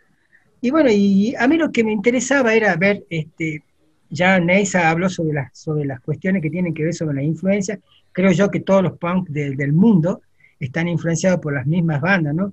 Y 0.61 0.71
bueno, 0.71 0.91
y 0.91 1.35
a 1.37 1.47
mí 1.47 1.57
lo 1.57 1.71
que 1.71 1.85
me 1.85 1.93
interesaba 1.93 2.55
era 2.55 2.75
ver, 2.77 3.05
este, 3.11 3.63
ya 4.11 4.41
Neisa 4.41 4.91
habló 4.91 5.09
sobre 5.09 5.35
las, 5.35 5.57
sobre 5.57 5.85
las 5.85 6.01
cuestiones 6.01 6.43
que 6.43 6.51
tienen 6.51 6.75
que 6.75 6.85
ver 6.85 6.95
sobre 6.95 7.17
la 7.17 7.23
influencia, 7.23 7.79
creo 8.13 8.33
yo 8.33 8.51
que 8.51 8.61
todos 8.61 8.83
los 8.83 8.99
punk 8.99 9.29
del 9.29 9.73
mundo 9.73 10.23
están 10.59 10.89
influenciados 10.89 11.41
por 11.41 11.53
las 11.53 11.67
mismas 11.67 12.01
bandas, 12.01 12.35
¿no? 12.35 12.53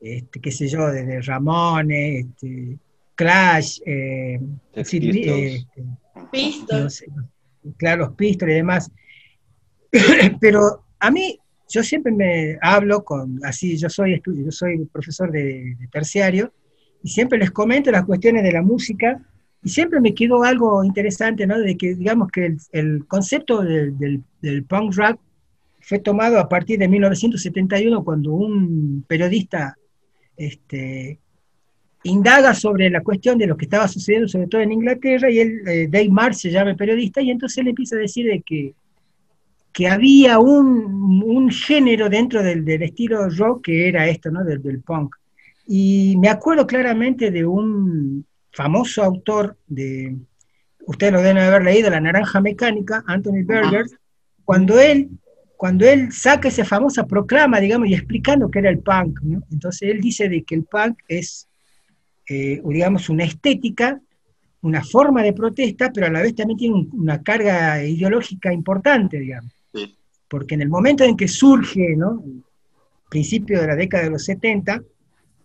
Este, 0.00 0.40
qué 0.40 0.52
sé 0.52 0.68
yo, 0.68 0.88
desde 0.88 1.22
Ramones, 1.22 2.26
este, 2.26 2.76
Clash, 3.14 3.80
eh, 3.84 4.40
este, 4.74 5.66
Pistols 6.30 7.04
claro, 7.76 8.06
los 8.06 8.14
pistoles 8.14 8.54
y 8.54 8.56
demás. 8.56 8.90
Pero 10.40 10.84
a 10.98 11.10
mí, 11.10 11.38
yo 11.68 11.82
siempre 11.82 12.12
me 12.12 12.58
hablo 12.60 13.04
con, 13.04 13.40
así, 13.44 13.76
yo 13.76 13.88
soy, 13.88 14.20
yo 14.26 14.50
soy 14.50 14.84
profesor 14.86 15.30
de, 15.30 15.76
terciario, 15.92 16.52
y 17.02 17.08
siempre 17.08 17.38
les 17.38 17.50
comento 17.50 17.90
las 17.90 18.04
cuestiones 18.04 18.42
de 18.42 18.52
la 18.52 18.62
música, 18.62 19.20
y 19.62 19.68
siempre 19.68 20.00
me 20.00 20.14
quedó 20.14 20.42
algo 20.42 20.82
interesante, 20.84 21.46
¿no? 21.46 21.58
De 21.58 21.76
que, 21.76 21.94
digamos, 21.94 22.30
que 22.30 22.56
el, 22.72 23.06
concepto 23.06 23.62
del, 23.62 24.22
del, 24.40 24.64
punk 24.64 24.94
rock 24.94 25.20
fue 25.80 25.98
tomado 25.98 26.38
a 26.38 26.48
partir 26.48 26.78
de 26.78 26.88
1971, 26.88 28.04
cuando 28.04 28.32
un 28.32 29.04
periodista 29.06 29.76
este, 30.36 31.18
indaga 32.02 32.54
sobre 32.54 32.88
la 32.90 33.02
cuestión 33.02 33.38
de 33.38 33.46
lo 33.46 33.56
que 33.56 33.66
estaba 33.66 33.88
sucediendo, 33.88 34.28
sobre 34.28 34.46
todo 34.46 34.60
en 34.60 34.72
Inglaterra, 34.72 35.30
y 35.30 35.40
él, 35.40 35.60
eh, 35.66 35.88
Dave 35.88 36.08
Marsh 36.08 36.36
se 36.36 36.50
llama 36.50 36.70
el 36.70 36.76
periodista, 36.76 37.20
y 37.20 37.30
entonces 37.30 37.58
él 37.58 37.68
empieza 37.68 37.96
a 37.96 38.00
decir 38.00 38.26
de 38.26 38.40
que, 38.42 38.74
que 39.72 39.88
había 39.88 40.38
un, 40.38 41.50
género 41.50 42.08
dentro 42.08 42.42
del, 42.42 42.66
estilo 42.82 43.28
rock 43.28 43.64
que 43.64 43.88
era 43.88 44.08
esto, 44.08 44.30
¿no? 44.30 44.44
Del, 44.44 44.80
punk. 44.80 45.14
Y 45.66 46.16
me 46.18 46.28
acuerdo 46.28 46.66
claramente 46.66 47.30
de 47.30 47.44
un 47.44 48.24
famoso 48.52 49.02
autor 49.02 49.56
de, 49.66 50.16
ustedes 50.86 51.12
lo 51.12 51.20
deben 51.20 51.38
haber 51.38 51.62
leído, 51.62 51.90
La 51.90 52.00
Naranja 52.00 52.40
Mecánica, 52.40 53.04
Anthony 53.06 53.44
Berger, 53.44 53.86
cuando 54.44 54.78
él 54.80 55.10
cuando 55.56 55.84
él 55.84 56.10
saca 56.10 56.48
esa 56.48 56.64
famosa 56.64 57.06
proclama, 57.06 57.60
digamos, 57.60 57.86
y 57.86 57.92
explicando 57.92 58.50
qué 58.50 58.60
era 58.60 58.70
el 58.70 58.78
punk, 58.78 59.20
¿no? 59.20 59.42
entonces 59.52 59.90
él 59.90 60.00
dice 60.00 60.26
de 60.26 60.42
que 60.42 60.54
el 60.54 60.64
punk 60.64 61.00
es 61.06 61.49
eh, 62.32 62.62
digamos, 62.64 63.08
una 63.08 63.24
estética, 63.24 64.00
una 64.62 64.84
forma 64.84 65.20
de 65.24 65.32
protesta, 65.32 65.90
pero 65.92 66.06
a 66.06 66.10
la 66.10 66.22
vez 66.22 66.36
también 66.36 66.58
tiene 66.58 66.86
una 66.92 67.20
carga 67.22 67.84
ideológica 67.84 68.52
importante, 68.52 69.18
digamos. 69.18 69.52
Porque 70.28 70.54
en 70.54 70.62
el 70.62 70.68
momento 70.68 71.02
en 71.02 71.16
que 71.16 71.26
surge, 71.26 71.96
¿no? 71.96 72.22
principio 73.08 73.60
de 73.60 73.66
la 73.66 73.74
década 73.74 74.04
de 74.04 74.10
los 74.10 74.24
70, 74.24 74.80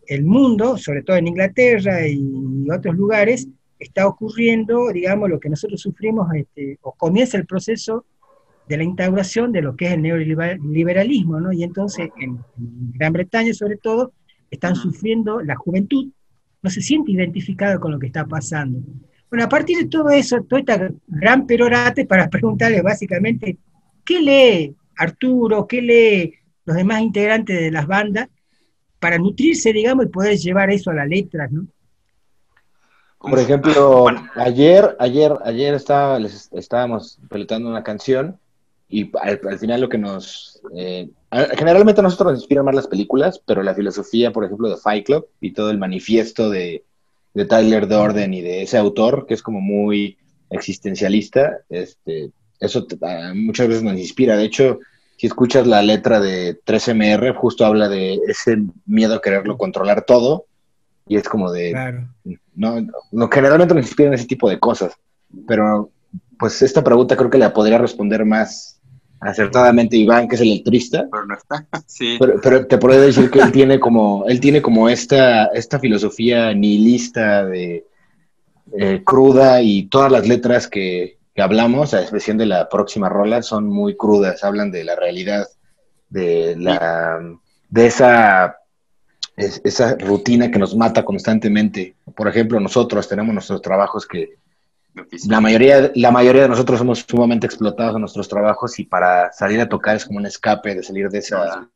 el 0.06 0.24
mundo, 0.26 0.78
sobre 0.78 1.02
todo 1.02 1.18
en 1.18 1.28
Inglaterra 1.28 2.08
y 2.08 2.70
otros 2.70 2.96
lugares, 2.96 3.48
está 3.80 4.08
ocurriendo, 4.08 4.92
digamos, 4.94 5.28
lo 5.28 5.40
que 5.40 5.50
nosotros 5.50 5.82
sufrimos, 5.82 6.28
este, 6.36 6.78
o 6.84 6.92
comienza 6.92 7.36
el 7.36 7.48
proceso 7.48 8.06
de 8.70 8.78
la 8.78 8.84
instauración 8.84 9.52
de 9.52 9.64
lo 9.64 9.76
que 9.76 9.88
es 9.88 9.94
el 9.94 10.04
neoliberalismo, 10.04 11.40
¿no? 11.40 11.52
Y 11.52 11.64
entonces, 11.64 12.10
en, 12.20 12.38
Gran 12.94 13.12
Bretaña 13.12 13.56
sobre 13.56 13.78
todo, 13.78 14.14
están 14.52 14.76
sufriendo 14.76 15.42
la 15.42 15.56
juventud, 15.56 16.12
no 16.66 16.72
se 16.72 16.82
siente 16.82 17.12
identificado 17.12 17.80
con 17.80 17.92
lo 17.92 18.00
que 18.00 18.08
está 18.08 18.26
pasando. 18.26 18.80
Bueno, 19.30 19.46
a 19.46 19.50
partir 19.50 19.78
de 19.78 19.86
todo 19.86 20.10
eso, 20.10 20.42
toda 20.50 20.62
esta 20.62 20.90
gran 21.06 21.46
perorate 21.46 22.06
para 22.06 22.28
preguntarle 22.36 22.82
básicamente, 22.82 23.60
¿qué 24.04 24.20
lee 24.20 24.76
Arturo, 24.98 25.68
qué 25.68 25.82
lee 25.82 26.34
los 26.66 26.76
demás 26.76 27.02
integrantes 27.02 27.56
de 27.56 27.70
las 27.70 27.86
bandas 27.86 28.30
para 29.00 29.20
nutrirse, 29.20 29.72
digamos, 29.72 30.08
y 30.08 30.10
poder 30.10 30.38
llevar 30.38 30.72
eso 30.72 30.90
a 30.90 30.96
las 30.96 31.08
letras, 31.08 31.52
¿no? 31.52 31.68
Por 33.20 33.38
ejemplo, 33.38 34.08
ayer, 34.34 34.96
ayer, 35.00 35.34
ayer 35.44 35.76
estaba, 35.76 36.20
les 36.20 36.52
estábamos 36.52 37.20
pelotando 37.30 37.70
una 37.70 37.84
canción 37.84 38.40
y 38.88 39.12
al, 39.20 39.60
final 39.60 39.82
lo 39.82 39.90
que 39.90 39.98
nos... 39.98 40.62
Eh, 40.76 41.10
generalmente 41.58 42.02
a 42.02 42.04
nosotros 42.04 42.34
nos 42.34 42.42
inspiran 42.42 42.66
más 42.66 42.76
las 42.76 42.88
películas, 42.88 43.42
pero 43.46 43.64
la 43.64 43.74
filosofía, 43.74 44.32
por 44.32 44.46
ejemplo, 44.46 44.70
de 44.70 44.78
Fight 44.78 45.06
Club 45.06 45.28
y 45.42 45.52
todo 45.52 45.72
el 45.72 45.78
manifiesto 45.78 46.50
de, 46.50 46.84
de 47.34 47.46
Tyler 47.46 47.88
Dorden 47.88 48.34
y 48.34 48.42
de 48.42 48.64
ese 48.64 48.78
autor, 48.78 49.26
que 49.28 49.34
es 49.34 49.42
como 49.42 49.60
muy 49.60 50.18
existencialista, 50.50 51.60
este, 51.70 52.32
eso 52.60 52.88
muchas 53.34 53.68
veces 53.68 53.84
nos 53.84 53.98
inspira. 53.98 54.38
De 54.38 54.46
hecho, 54.46 54.80
si 55.18 55.28
escuchas 55.28 55.66
la 55.68 55.82
letra 55.82 56.20
de 56.20 56.60
3MR, 56.64 57.36
justo 57.36 57.66
habla 57.66 57.90
de 57.90 58.20
ese 58.28 58.58
miedo 58.86 59.16
a 59.16 59.22
quererlo 59.22 59.58
controlar 59.58 60.06
todo, 60.06 60.46
y 61.08 61.18
es 61.18 61.28
como 61.28 61.52
de... 61.52 61.74
No, 62.56 62.88
no, 63.12 63.30
generalmente 63.30 63.74
nos 63.74 63.86
inspiran 63.86 64.14
ese 64.14 64.28
tipo 64.28 64.50
de 64.50 64.60
cosas, 64.60 64.94
pero 65.48 65.90
pues 66.38 66.62
esta 66.62 66.84
pregunta 66.84 67.16
creo 67.16 67.30
que 67.30 67.38
la 67.38 67.54
podría 67.54 67.78
responder 67.78 68.26
más 68.26 68.76
acertadamente 69.20 69.98
Iván, 69.98 70.28
que 70.28 70.36
es 70.36 70.42
el 70.42 70.52
electrista. 70.52 71.08
Pero 71.12 71.26
no 71.26 71.36
está. 71.36 71.66
Sí. 71.88 72.18
Pero, 72.20 72.68
te 72.68 72.78
puedo 72.78 73.00
decir 73.00 73.30
que 73.30 73.40
él 73.40 73.52
tiene 73.52 73.80
como, 73.80 74.26
él 74.28 74.40
tiene 74.40 74.62
como 74.62 74.90
esta, 74.90 75.46
esta 75.48 75.80
filosofía 75.80 76.54
nihilista 76.54 77.46
de 77.46 77.86
eh, 78.78 79.02
cruda 79.04 79.62
y 79.62 79.88
todas 79.88 80.12
las 80.12 80.28
letras 80.28 80.68
que, 80.68 81.18
hablamos, 81.38 81.94
a 81.94 82.02
excepción 82.02 82.38
de 82.38 82.48
la 82.48 82.68
próxima 82.70 83.10
rola, 83.10 83.42
son 83.42 83.68
muy 83.70 83.96
crudas, 83.96 84.44
hablan 84.44 84.72
de 84.72 84.84
la 84.84 84.96
realidad, 84.96 85.48
de 86.10 86.56
la 86.58 87.20
de 87.70 87.86
esa 87.88 88.58
esa 89.38 89.96
rutina 89.98 90.50
que 90.50 90.60
nos 90.60 90.76
mata 90.76 91.04
constantemente. 91.04 91.96
Por 92.16 92.28
ejemplo, 92.30 92.60
nosotros 92.60 93.08
tenemos 93.10 93.34
nuestros 93.34 93.62
trabajos 93.62 94.08
que 94.08 94.36
la 95.28 95.42
mayoría, 95.42 95.92
la 95.96 96.12
mayoría 96.12 96.44
de 96.44 96.50
nosotros 96.50 96.80
somos 96.80 97.06
sumamente 97.08 97.48
explotados 97.48 97.96
en 97.96 98.02
nuestros 98.02 98.28
trabajos 98.28 98.80
y 98.80 98.86
para 98.86 99.32
salir 99.32 99.60
a 99.60 99.70
tocar 99.70 99.96
es 99.96 100.06
como 100.06 100.20
un 100.20 100.26
escape 100.26 100.76
de 100.76 100.84
salir 100.84 101.10
de 101.10 101.20
esa, 101.20 101.68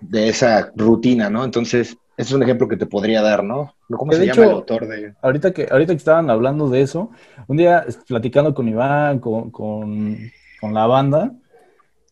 de 0.00 0.28
esa 0.28 0.72
rutina, 0.76 1.30
¿no? 1.30 1.44
Entonces, 1.44 1.96
ese 2.16 2.28
es 2.28 2.32
un 2.32 2.42
ejemplo 2.42 2.68
que 2.68 2.76
te 2.76 2.86
podría 2.86 3.22
dar, 3.22 3.44
¿no? 3.44 3.74
¿Cómo 3.90 4.12
se 4.12 4.26
llama 4.26 4.44
el 4.44 4.50
autor 4.50 4.86
de...? 4.86 5.14
Ahorita 5.22 5.52
que, 5.52 5.68
ahorita 5.70 5.92
que 5.92 5.98
estaban 5.98 6.30
hablando 6.30 6.68
de 6.68 6.80
eso, 6.80 7.10
un 7.46 7.56
día 7.56 7.84
platicando 8.06 8.54
con 8.54 8.68
Iván, 8.68 9.18
con, 9.18 9.50
con, 9.50 10.18
con 10.60 10.74
la 10.74 10.86
banda, 10.86 11.32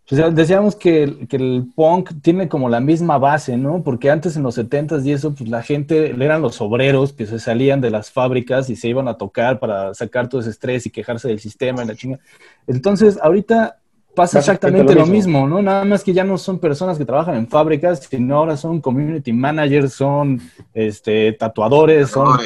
pues, 0.09 0.35
decíamos 0.35 0.77
que, 0.77 1.03
el 1.03 1.67
punk 1.75 2.11
tiene 2.21 2.49
como 2.49 2.69
la 2.69 2.81
misma 2.81 3.17
base, 3.19 3.57
¿no? 3.57 3.83
Porque 3.83 4.11
antes 4.11 4.37
en 4.37 4.43
los 4.43 4.59
70s 4.59 5.05
y 5.05 5.13
eso, 5.13 5.35
pues 5.35 5.49
la 5.49 5.63
gente 5.63 6.11
eran 6.11 6.43
los 6.43 6.61
obreros 6.61 7.13
que 7.13 7.27
se 7.27 7.39
salían 7.39 7.81
de 7.81 7.91
las 7.91 8.11
fábricas 8.11 8.69
y 8.69 8.77
se 8.77 8.89
iban 8.89 9.09
a 9.09 9.17
tocar 9.17 9.59
para 9.59 9.95
sacar 9.95 10.29
todo 10.29 10.43
ese 10.43 10.51
estrés 10.51 10.85
y 10.87 10.91
quejarse 10.91 11.29
del 11.29 11.41
sistema 11.41 11.83
y 11.83 11.87
la 11.87 11.95
chinga. 11.95 12.19
Entonces, 12.67 13.19
ahorita 13.23 13.79
pasa 14.15 14.39
exactamente 14.39 14.95
lo 14.95 15.07
mismo. 15.07 15.49
¿no? 15.49 15.63
Nada 15.63 15.85
más 15.85 16.05
que 16.05 16.13
ya 16.13 16.23
no 16.23 16.37
son 16.37 16.59
personas 16.59 16.99
que 16.99 17.05
trabajan 17.05 17.37
en 17.37 17.49
fábricas, 17.49 18.01
sino 18.01 18.37
ahora 18.37 18.57
son 18.59 18.81
community 18.81 19.33
managers, 19.33 19.95
son 19.95 20.41
este, 20.75 21.33
tatuadores, 21.33 22.11
son, 22.11 22.39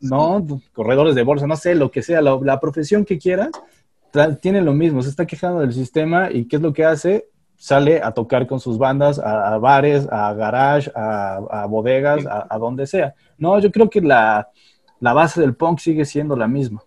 ¿no? 0.00 0.44
Corredores 0.72 1.14
de 1.14 1.22
bolsa, 1.22 1.46
no 1.46 1.56
sé, 1.56 1.76
lo 1.76 1.90
que 1.90 2.02
sea, 2.02 2.20
la 2.20 2.60
profesión 2.60 3.04
que 3.04 3.18
quieras 3.18 3.50
tiene 4.40 4.60
lo 4.60 4.72
mismo, 4.72 5.02
se 5.02 5.10
está 5.10 5.26
quejando 5.26 5.60
del 5.60 5.72
sistema 5.72 6.28
y 6.30 6.46
¿qué 6.46 6.56
es 6.56 6.62
lo 6.62 6.72
que 6.72 6.84
hace? 6.84 7.26
Sale 7.56 8.00
a 8.02 8.12
tocar 8.12 8.46
con 8.46 8.60
sus 8.60 8.78
bandas, 8.78 9.18
a, 9.18 9.58
bares, 9.58 10.06
a 10.10 10.32
garage, 10.34 10.90
a, 10.94 11.66
bodegas, 11.68 12.24
a, 12.26 12.58
donde 12.58 12.86
sea. 12.86 13.14
No, 13.38 13.58
yo 13.58 13.70
creo 13.72 13.88
que 13.88 14.00
la, 14.00 14.48
base 15.00 15.40
del 15.40 15.54
punk 15.54 15.78
sigue 15.78 16.04
siendo 16.04 16.36
la 16.36 16.46
misma. 16.46 16.82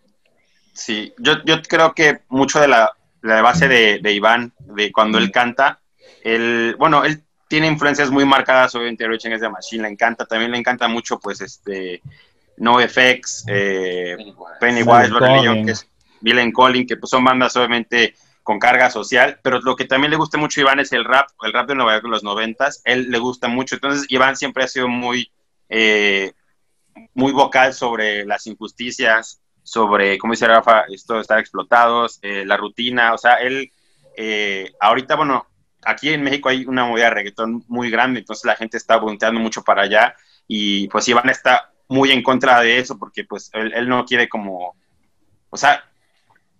Sí, 0.73 1.13
yo, 1.17 1.43
yo 1.45 1.61
creo 1.63 1.93
que 1.93 2.19
mucho 2.29 2.59
de 2.59 2.67
la, 2.67 2.91
base 3.21 3.67
de, 3.67 4.11
Iván, 4.13 4.53
de 4.59 4.91
cuando 4.91 5.17
él 5.17 5.31
canta, 5.31 5.81
él, 6.23 6.75
bueno, 6.77 7.03
él 7.03 7.23
tiene 7.47 7.67
influencias 7.67 8.11
muy 8.11 8.25
marcadas, 8.25 8.75
obviamente 8.75 9.07
Rage 9.07 9.27
Against 9.27 9.43
the 9.43 9.49
Machine 9.49 9.83
le 9.83 9.89
encanta, 9.89 10.25
también 10.25 10.51
le 10.51 10.57
encanta 10.57 10.87
mucho, 10.87 11.19
pues, 11.19 11.41
este, 11.41 12.01
No 12.57 12.79
Effects, 12.79 13.45
eh, 13.47 14.15
Pennywise, 14.59 15.11
Pennywise 15.19 15.65
que 15.65 15.71
es 15.71 15.89
Villain 16.21 16.51
Calling, 16.51 16.87
que 16.87 16.97
pues 16.97 17.09
son 17.09 17.23
bandas 17.23 17.55
obviamente 17.55 18.15
con 18.47 18.59
carga 18.59 18.89
social, 18.89 19.41
pero 19.43 19.59
lo 19.59 19.75
que 19.75 19.83
también 19.83 20.09
le 20.09 20.15
gusta 20.15 20.37
mucho 20.37 20.61
Iván 20.61 20.79
es 20.79 20.93
el 20.93 21.03
rap, 21.03 21.27
el 21.43 21.51
rap 21.51 21.67
de 21.67 21.75
Nueva 21.75 21.95
York 21.95 22.05
de 22.05 22.11
los 22.11 22.23
noventas, 22.23 22.81
él 22.85 23.11
le 23.11 23.19
gusta 23.19 23.49
mucho, 23.49 23.75
entonces 23.75 24.05
Iván 24.07 24.37
siempre 24.37 24.63
ha 24.63 24.69
sido 24.69 24.87
muy, 24.87 25.29
eh, 25.67 26.31
muy 27.13 27.33
vocal 27.33 27.73
sobre 27.73 28.25
las 28.25 28.47
injusticias, 28.47 29.41
sobre, 29.63 30.17
como 30.17 30.31
dice 30.31 30.47
Rafa, 30.47 30.85
esto 30.87 31.15
de 31.15 31.21
estar 31.23 31.39
explotados, 31.39 32.19
eh, 32.21 32.45
la 32.45 32.55
rutina, 32.55 33.13
o 33.13 33.17
sea, 33.17 33.33
él, 33.33 33.69
eh, 34.15 34.71
ahorita, 34.79 35.17
bueno, 35.17 35.45
aquí 35.83 36.13
en 36.13 36.23
México 36.23 36.47
hay 36.47 36.63
una 36.65 36.85
movida 36.85 37.05
de 37.05 37.15
reggaetón 37.15 37.65
muy 37.67 37.89
grande, 37.89 38.21
entonces 38.21 38.45
la 38.45 38.55
gente 38.55 38.77
está 38.77 38.95
volteando 38.95 39.41
mucho 39.41 39.61
para 39.61 39.81
allá 39.81 40.15
y 40.47 40.87
pues 40.87 41.05
Iván 41.09 41.27
está 41.27 41.73
muy 41.89 42.13
en 42.13 42.23
contra 42.23 42.61
de 42.61 42.79
eso 42.79 42.97
porque 42.97 43.25
pues 43.25 43.49
él 43.51 43.89
no 43.89 44.05
quiere 44.05 44.29
como, 44.29 44.77
o 45.49 45.57
sea, 45.57 45.83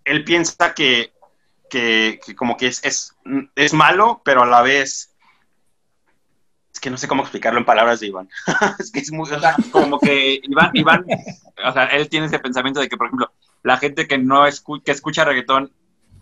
él 0.08 0.24
piensa 0.24 0.74
que, 0.74 1.14
como 2.36 2.58
que 2.58 2.68
es, 2.68 3.14
es, 3.56 3.74
malo, 3.74 4.22
pero 4.24 4.44
a 4.44 4.48
la 4.48 4.62
vez 4.62 5.14
es 6.74 6.80
que 6.80 6.90
no 6.90 6.98
sé 6.98 7.08
cómo 7.08 7.24
explicarlo 7.24 7.60
en 7.60 7.66
palabras 7.66 8.00
de 8.00 8.08
Iván. 8.08 8.30
es 8.80 8.92
que 8.92 9.00
es 9.00 9.12
muy, 9.12 9.30
como 9.72 10.00
que 10.00 10.40
Iván, 10.44 10.72
Iván, 10.74 11.06
o 11.66 11.72
sea, 11.74 11.86
él 11.86 12.08
tiene 12.10 12.28
ese 12.28 12.40
pensamiento 12.40 12.80
de 12.80 12.88
que, 12.88 12.98
por 12.98 13.08
ejemplo, 13.08 13.32
la 13.64 13.78
gente 13.78 14.08
que 14.08 14.18
no 14.18 14.44
que 14.84 14.92
escucha 14.92 15.26
reggaetón 15.26 15.72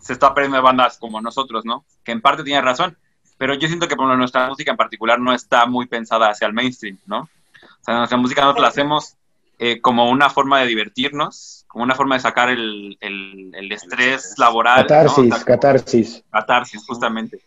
se 0.00 0.12
está 0.12 0.34
perdiendo 0.34 0.56
de 0.56 0.62
bandas 0.62 0.98
como 0.98 1.20
nosotros, 1.20 1.64
¿no? 1.64 1.84
Que 2.04 2.12
en 2.12 2.20
parte 2.20 2.44
tiene 2.44 2.60
razón, 2.60 2.96
pero 3.38 3.54
yo 3.54 3.68
siento 3.68 3.88
que 3.88 3.96
por 3.96 4.14
nuestra 4.16 4.48
música 4.48 4.70
en 4.70 4.76
particular 4.76 5.18
no 5.20 5.32
está 5.32 5.66
muy 5.66 5.86
pensada 5.86 6.30
hacia 6.30 6.46
el 6.46 6.54
mainstream, 6.54 6.98
¿no? 7.06 7.20
O 7.20 7.84
sea, 7.84 7.96
nuestra 7.98 8.18
música 8.18 8.42
nosotros 8.42 8.62
la 8.62 8.68
hacemos 8.68 9.16
eh, 9.58 9.80
como 9.80 10.10
una 10.10 10.28
forma 10.30 10.60
de 10.60 10.66
divertirnos, 10.66 11.65
como 11.76 11.84
una 11.84 11.94
forma 11.94 12.14
de 12.14 12.22
sacar 12.22 12.48
el, 12.48 12.96
el, 13.02 13.70
estrés 13.70 14.32
laboral. 14.38 14.86
Catarsis, 14.86 15.44
catarsis. 15.44 16.24
Catarsis, 16.32 16.86
justamente. 16.86 17.38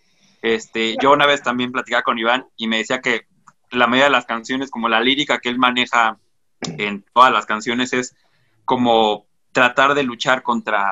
Este, 0.44 0.96
yo 1.02 1.14
una 1.14 1.26
vez 1.26 1.42
también 1.42 1.72
platicaba 1.72 2.04
con 2.04 2.20
Iván 2.20 2.46
y 2.56 2.68
me 2.68 2.78
decía 2.78 3.02
que 3.02 3.26
la 3.72 3.88
mayoría 3.88 4.04
de 4.04 4.12
las 4.12 4.28
canciones, 4.28 4.70
como 4.70 4.88
la 4.88 5.02
lírica 5.02 5.40
que 5.40 5.50
él 5.50 5.58
maneja 5.58 6.20
en 6.62 7.04
todas 7.12 7.34
las 7.34 7.48
canciones, 7.48 7.92
es 7.92 8.16
como 8.66 9.26
tratar 9.52 9.96
de 9.96 10.04
luchar 10.04 10.44
contra 10.44 10.92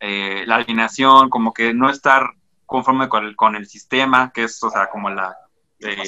eh, 0.00 0.42
la 0.46 0.56
alineación, 0.56 1.30
como 1.30 1.52
que 1.54 1.72
no 1.72 1.88
estar 1.88 2.30
conforme 2.66 3.08
con 3.08 3.24
el, 3.24 3.36
con 3.36 3.54
el 3.54 3.68
sistema, 3.68 4.32
que 4.34 4.42
es, 4.42 4.60
o 4.60 4.70
sea, 4.70 4.90
como 4.90 5.08
la... 5.08 5.36
Eh, 5.78 5.98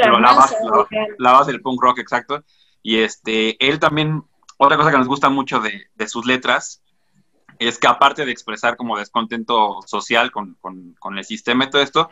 la, 0.00 0.18
la, 1.18 1.32
base 1.32 1.52
del 1.52 1.60
punk 1.60 1.82
rock, 1.82 1.98
exacto. 1.98 2.42
Y 2.82 3.00
este, 3.00 3.62
él 3.62 3.78
también, 3.78 4.24
otra 4.56 4.76
cosa 4.76 4.90
que 4.90 4.98
nos 4.98 5.08
gusta 5.08 5.28
mucho 5.28 5.60
de, 5.60 6.08
sus 6.08 6.26
letras, 6.26 6.82
es 7.58 7.78
que 7.78 7.86
aparte 7.86 8.24
de 8.24 8.32
expresar 8.32 8.76
como 8.76 8.98
descontento 8.98 9.80
social 9.86 10.32
con, 10.32 10.56
el 11.16 11.24
sistema 11.24 11.64
y 11.64 11.70
todo 11.70 11.82
esto, 11.82 12.10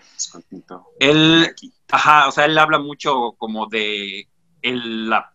él, 1.01 1.55
ajá, 1.91 2.29
o 2.29 2.33
sea, 2.33 2.45
él 2.45 2.59
habla 2.59 2.79
mucho 2.79 3.33
como 3.39 3.67
de 3.67 4.29
la, 4.63 5.33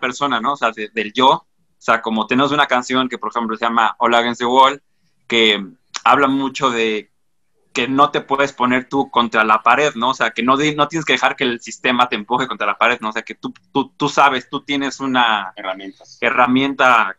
persona, 0.00 0.40
¿no? 0.40 0.52
O 0.52 0.56
sea, 0.56 0.72
del 0.72 1.12
yo. 1.12 1.28
O 1.28 1.46
sea, 1.86 2.02
como 2.02 2.26
tenemos 2.26 2.52
una 2.52 2.66
canción 2.66 3.08
que, 3.08 3.18
por 3.18 3.30
ejemplo, 3.30 3.56
se 3.56 3.64
llama 3.64 3.94
All 3.98 4.14
Against 4.14 4.40
the 4.40 4.46
Wall, 4.46 4.82
que 5.26 5.64
habla 6.04 6.26
mucho 6.26 6.70
de 6.70 7.10
que 7.76 7.88
no 7.88 8.10
te 8.10 8.22
puedes 8.22 8.54
poner 8.54 8.88
tú 8.88 9.10
contra 9.10 9.44
la 9.44 9.62
pared, 9.62 9.92
¿no? 9.96 10.08
O 10.08 10.14
sea, 10.14 10.30
que 10.30 10.42
no, 10.42 10.56
no 10.56 10.88
tienes 10.88 11.04
que 11.04 11.12
dejar 11.12 11.36
que 11.36 11.44
el 11.44 11.60
sistema 11.60 12.08
te 12.08 12.16
empuje 12.16 12.46
contra 12.46 12.66
la 12.66 12.78
pared, 12.78 12.98
¿no? 13.02 13.10
O 13.10 13.12
sea, 13.12 13.20
que 13.20 13.34
tú, 13.34 13.52
tú, 13.70 13.92
tú 13.98 14.08
sabes, 14.08 14.48
tú 14.48 14.62
tienes 14.62 14.98
una 14.98 15.52
herramienta, 16.22 17.18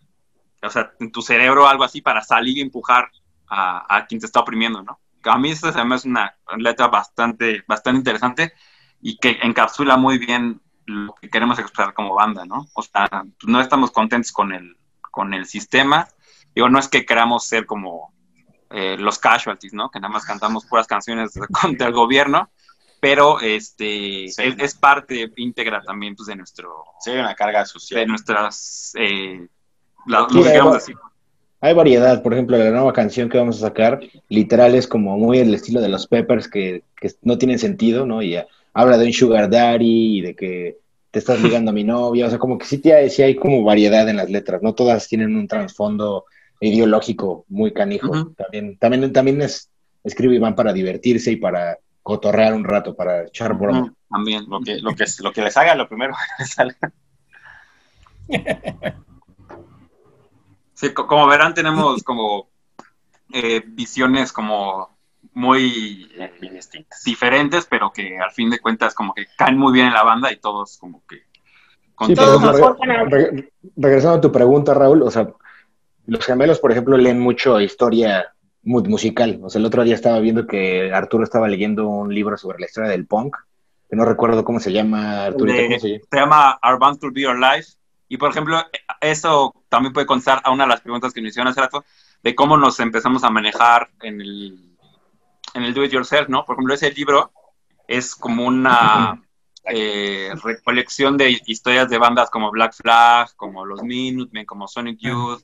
o 0.63 0.69
sea, 0.71 0.93
en 0.99 1.11
tu 1.11 1.21
cerebro 1.21 1.67
algo 1.67 1.83
así 1.83 2.01
para 2.01 2.23
salir 2.23 2.57
y 2.57 2.61
empujar 2.61 3.11
a, 3.47 4.07
quien 4.09 4.19
te 4.19 4.25
está 4.25 4.39
oprimiendo, 4.39 4.81
¿no? 4.81 4.99
A 5.25 5.37
mí 5.37 5.51
esta 5.51 5.69
es 5.69 6.05
una 6.05 6.35
letra 6.57 6.87
bastante, 6.87 7.63
bastante 7.67 7.99
interesante 7.99 8.53
y 8.99 9.19
que 9.19 9.37
encapsula 9.43 9.95
muy 9.95 10.17
bien 10.17 10.59
lo 10.87 11.13
que 11.21 11.29
queremos 11.29 11.59
expresar 11.59 11.93
como 11.93 12.15
banda, 12.15 12.45
¿no? 12.45 12.65
O 12.73 12.81
sea, 12.81 13.07
no 13.45 13.61
estamos 13.61 13.91
contentos 13.91 14.31
con 14.31 14.51
el, 14.53 14.75
con 15.11 15.35
el 15.35 15.45
sistema. 15.45 16.07
Digo, 16.55 16.67
no 16.67 16.79
es 16.79 16.87
que 16.87 17.05
queramos 17.05 17.45
ser 17.45 17.67
como 17.67 18.11
eh, 18.69 18.97
los 18.97 19.19
casualties, 19.19 19.73
¿no? 19.73 19.89
Que 19.89 19.99
nada 19.99 20.13
más 20.13 20.25
cantamos 20.25 20.65
puras 20.69 20.87
canciones 20.87 21.31
contra 21.61 21.87
el 21.87 21.93
gobierno, 21.93 22.49
pero 22.99 23.39
este 23.39 24.25
es, 24.25 24.75
parte 24.75 25.31
íntegra 25.37 25.81
también 25.81 26.15
pues, 26.15 26.27
de 26.27 26.35
nuestro... 26.35 26.83
Sí, 26.99 27.11
una 27.11 27.35
carga 27.35 27.65
social. 27.65 28.01
De 28.01 28.07
nuestras... 28.07 28.93
Eh, 28.97 29.47
hay, 31.59 31.73
variedad, 31.73 32.23
por 32.23 32.33
ejemplo, 32.33 32.57
la 32.57 32.71
nueva 32.71 32.93
canción 32.93 33.29
que 33.29 33.37
vamos 33.37 33.57
a 33.57 33.67
sacar, 33.67 33.99
literal 34.29 34.73
es 34.75 34.87
como 34.87 35.17
muy 35.17 35.39
el 35.39 35.53
estilo 35.53 35.81
de 35.81 35.89
los 35.89 36.07
Peppers 36.07 36.47
que, 36.47 36.83
no 37.23 37.37
tienen 37.37 37.59
sentido, 37.59 38.05
¿no? 38.05 38.21
Y 38.21 38.37
habla 38.73 38.97
de 38.97 39.05
un 39.05 39.13
sugar 39.13 39.49
daddy 39.49 40.19
y 40.19 40.21
de 40.21 40.35
que 40.35 40.77
te 41.11 41.19
estás 41.19 41.41
ligando 41.41 41.71
a 41.71 41.73
mi 41.73 41.83
novia, 41.83 42.27
o 42.27 42.29
sea, 42.29 42.39
como 42.39 42.57
que 42.57 42.65
sí, 42.65 42.81
sí 43.09 43.21
hay 43.21 43.35
como 43.35 43.63
variedad 43.63 44.07
en 44.07 44.17
las 44.17 44.29
letras, 44.29 44.61
no 44.61 44.73
todas 44.75 45.07
tienen 45.07 45.35
un 45.35 45.47
trasfondo 45.47 46.25
ideológico 46.59 47.45
muy 47.49 47.73
canijo. 47.73 48.31
También, 48.35 48.77
también, 48.77 49.13
también 49.13 49.41
es, 49.41 49.69
escribe 50.03 50.35
Iván 50.35 50.55
para 50.55 50.73
divertirse 50.73 51.31
y 51.31 51.35
para 51.37 51.77
cotorrear 52.03 52.53
un 52.53 52.63
rato, 52.63 52.95
para 52.95 53.23
echar 53.25 53.53
broma. 53.57 53.93
También, 54.09 54.45
lo 54.47 54.61
que, 54.61 54.79
lo 54.79 54.95
que, 54.95 55.05
lo 55.21 55.31
que 55.33 55.41
les 55.41 55.57
haga, 55.57 55.75
lo 55.75 55.87
primero 55.87 56.13
que 56.13 56.43
les 56.43 56.53
salga. 56.53 56.93
Sí, 60.73 60.93
como 60.93 61.27
verán, 61.27 61.53
tenemos 61.55 62.03
como 62.03 62.49
eh, 63.33 63.63
visiones 63.65 64.31
como 64.31 64.95
muy 65.33 66.09
eh, 66.17 66.59
diferentes, 67.03 67.65
pero 67.65 67.91
que 67.91 68.17
al 68.17 68.31
fin 68.31 68.49
de 68.51 68.59
cuentas 68.59 68.93
como 68.93 69.13
que 69.13 69.25
caen 69.37 69.57
muy 69.57 69.73
bien 69.73 69.87
en 69.87 69.93
la 69.93 70.03
banda 70.03 70.31
y 70.31 70.37
todos 70.37 70.77
como 70.77 71.03
que... 71.07 71.23
Sí, 72.05 72.13
regresando 73.75 74.17
a 74.17 74.21
tu 74.21 74.31
pregunta, 74.31 74.75
Raúl, 74.75 75.01
o 75.01 75.09
sea, 75.09 75.27
los 76.07 76.25
gemelos, 76.25 76.59
por 76.59 76.71
ejemplo, 76.71 76.97
leen 76.97 77.19
mucho 77.19 77.59
historia 77.59 78.33
musical. 78.63 79.39
O 79.43 79.49
sea, 79.49 79.59
el 79.59 79.65
otro 79.65 79.83
día 79.83 79.95
estaba 79.95 80.19
viendo 80.19 80.47
que 80.47 80.91
Arturo 80.91 81.23
estaba 81.23 81.47
leyendo 81.47 81.87
un 81.87 82.13
libro 82.13 82.37
sobre 82.37 82.59
la 82.59 82.65
historia 82.65 82.89
del 82.89 83.05
punk, 83.05 83.35
que 83.89 83.95
no 83.95 84.05
recuerdo 84.05 84.43
cómo 84.43 84.59
se 84.59 84.71
llama, 84.71 85.25
Arturo. 85.25 85.53
se 85.53 86.01
llama? 86.11 86.59
Our 86.63 86.79
Band 86.79 86.99
to 86.99 87.11
Be 87.11 87.21
Your 87.21 87.39
Life. 87.39 87.73
Y, 88.09 88.17
por 88.17 88.31
ejemplo, 88.31 88.61
eso 89.01 89.53
también 89.69 89.93
puede 89.93 90.07
constar 90.07 90.41
a 90.43 90.51
una 90.51 90.63
de 90.63 90.69
las 90.69 90.81
preguntas 90.81 91.13
que 91.13 91.21
nos 91.21 91.29
hicieron 91.29 91.51
hace 91.51 91.61
rato, 91.61 91.83
de 92.23 92.35
cómo 92.35 92.57
nos 92.57 92.79
empezamos 92.79 93.23
a 93.23 93.29
manejar 93.29 93.89
en 94.01 94.21
el, 94.21 94.77
en 95.53 95.63
el 95.63 95.73
do 95.73 95.83
it 95.83 95.91
yourself, 95.91 96.29
¿no? 96.29 96.45
Por 96.45 96.55
ejemplo, 96.55 96.73
ese 96.73 96.91
libro 96.91 97.31
es 97.85 98.15
como 98.15 98.45
una 98.45 99.21
eh, 99.65 100.31
recolección 100.41 101.17
de 101.17 101.37
historias 101.45 101.89
de 101.89 101.97
bandas 101.97 102.29
como 102.29 102.49
Black 102.49 102.73
Flag, 102.73 103.35
como 103.35 103.65
Los 103.65 103.83
Minutemen, 103.83 104.45
como 104.45 104.69
Sonic 104.69 104.99
Youth, 104.99 105.43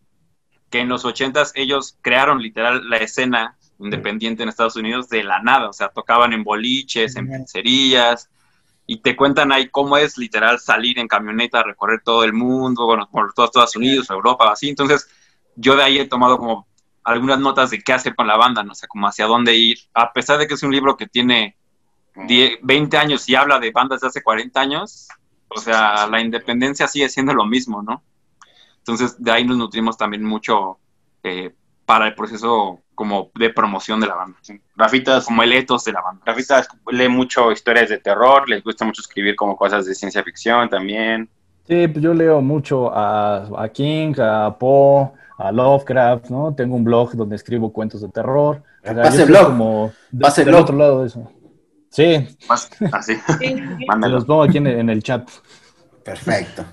que 0.74 0.80
en 0.80 0.90
los 0.90 1.06
ochentas 1.06 1.52
ellos 1.54 2.00
crearon 2.02 2.42
literal 2.42 2.90
la 2.90 2.98
escena 2.98 3.56
independiente 3.78 4.42
en 4.42 4.50
Estados 4.50 4.76
Unidos 4.76 5.08
de 5.08 5.24
la 5.24 5.40
nada, 5.40 5.70
o 5.70 5.74
sea, 5.74 5.90
tocaban 5.90 6.34
en 6.34 6.44
boliches, 6.44 7.16
en 7.16 7.28
pizzerías, 7.28 8.28
y 8.88 8.98
te 8.98 9.16
cuentan 9.16 9.52
ahí 9.52 9.70
cómo 9.70 9.98
es 9.98 10.18
literal 10.18 10.60
salir 10.60 10.98
en 10.98 11.08
camioneta, 11.08 11.62
recorrer 11.62 12.02
todo 12.04 12.24
el 12.24 12.34
mundo, 12.34 12.88
bueno, 12.88 13.08
por 13.12 13.36
todos 13.36 13.50
Estados 13.50 13.76
Unidos, 13.76 14.10
Europa, 14.10 14.52
así, 14.52 14.68
entonces 14.68 15.08
yo 15.56 15.76
de 15.76 15.84
ahí 15.84 16.00
he 16.00 16.08
tomado 16.08 16.40
como 16.40 16.66
algunas 17.04 17.40
notas 17.40 17.70
de 17.70 17.80
qué 17.80 17.94
hacer 17.94 18.16
con 18.16 18.26
la 18.26 18.38
banda, 18.38 18.64
no 18.64 18.74
sé, 18.74 18.88
como 18.88 19.08
hacia 19.08 19.28
dónde 19.28 19.56
ir, 19.56 19.78
a 19.94 20.12
pesar 20.12 20.40
de 20.40 20.48
que 20.48 20.56
es 20.56 20.64
un 20.64 20.72
libro 20.72 20.98
que 20.98 21.06
tiene 21.06 21.56
20 22.16 22.98
años 22.98 23.30
y 23.30 23.36
habla 23.36 23.60
de 23.60 23.70
bandas 23.70 24.02
de 24.02 24.08
hace 24.08 24.24
40 24.24 24.60
años, 24.60 25.08
o 25.50 25.60
sea, 25.60 26.08
la 26.08 26.20
independencia 26.20 26.88
sigue 26.88 27.10
siendo 27.10 27.36
lo 27.36 27.46
mismo, 27.46 27.84
¿no? 27.84 28.02
Entonces, 28.86 29.15
de 29.22 29.32
ahí 29.32 29.46
nos 29.46 29.58
nutrimos 29.58 29.98
también 29.98 30.24
mucho 30.24 30.78
eh, 31.24 31.54
para 31.86 32.08
el 32.08 32.15
proceso 32.15 32.80
como 32.96 33.32
de 33.36 33.50
promoción 33.50 34.00
de 34.00 34.08
la 34.08 34.15
banda. 34.15 34.38
Rafitas, 34.76 35.26
como 35.26 35.41
el 35.43 35.54
ethos 35.54 35.84
de 35.86 35.93
la 35.93 36.02
banda. 36.02 36.22
Rafita 36.26 36.65
lee 36.91 37.10
mucho 37.10 37.52
historias 37.52 37.89
de 37.89 37.98
terror, 37.98 38.48
les 38.48 38.63
gusta 38.63 38.86
mucho 38.86 39.02
escribir 39.02 39.36
como 39.36 39.56
cosas 39.56 39.86
de 39.86 39.96
ciencia 39.96 40.24
ficción 40.24 40.69
también. 40.69 41.30
Sí, 41.67 41.88
pues 41.88 42.04
yo 42.04 42.13
leo 42.13 42.41
mucho 42.41 42.93
a, 42.93 43.48
a 43.58 43.69
King, 43.69 44.13
a 44.19 44.56
Poe, 44.58 45.12
a 45.38 45.52
Lovecraft, 45.52 46.30
¿no? 46.30 46.54
Tengo 46.54 46.76
un 46.76 46.84
blog 46.84 47.13
donde 47.13 47.36
escribo 47.36 47.72
cuentos 47.72 48.02
de 48.02 48.10
terror. 48.10 48.62
O 48.82 48.86
sea, 48.86 49.02
Pase 49.02 49.26
blog. 49.26 49.46
Como 49.46 49.93
Pase 50.19 50.43
blog. 50.43 50.62
otro 50.62 50.78
lado 50.78 51.02
de 51.02 51.08
eso. 51.08 51.32
Sí. 51.89 52.28
Así. 52.50 53.13
los 54.08 54.26
pongo 54.26 54.43
aquí 54.43 54.58
en 54.58 54.89
el, 54.89 55.04
chat. 55.04 55.30
Perfecto. 56.04 56.65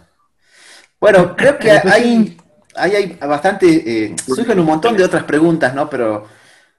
Bueno, 1.00 1.34
creo 1.36 1.58
que 1.58 1.70
hay, 1.70 2.36
hay, 2.74 2.94
hay 2.94 3.18
bastante, 3.26 3.66
eh, 4.04 4.16
surgen 4.24 4.60
un 4.60 4.66
montón 4.66 4.96
de 4.96 5.04
otras 5.04 5.24
preguntas, 5.24 5.74
¿no? 5.74 5.88
Pero, 5.88 6.26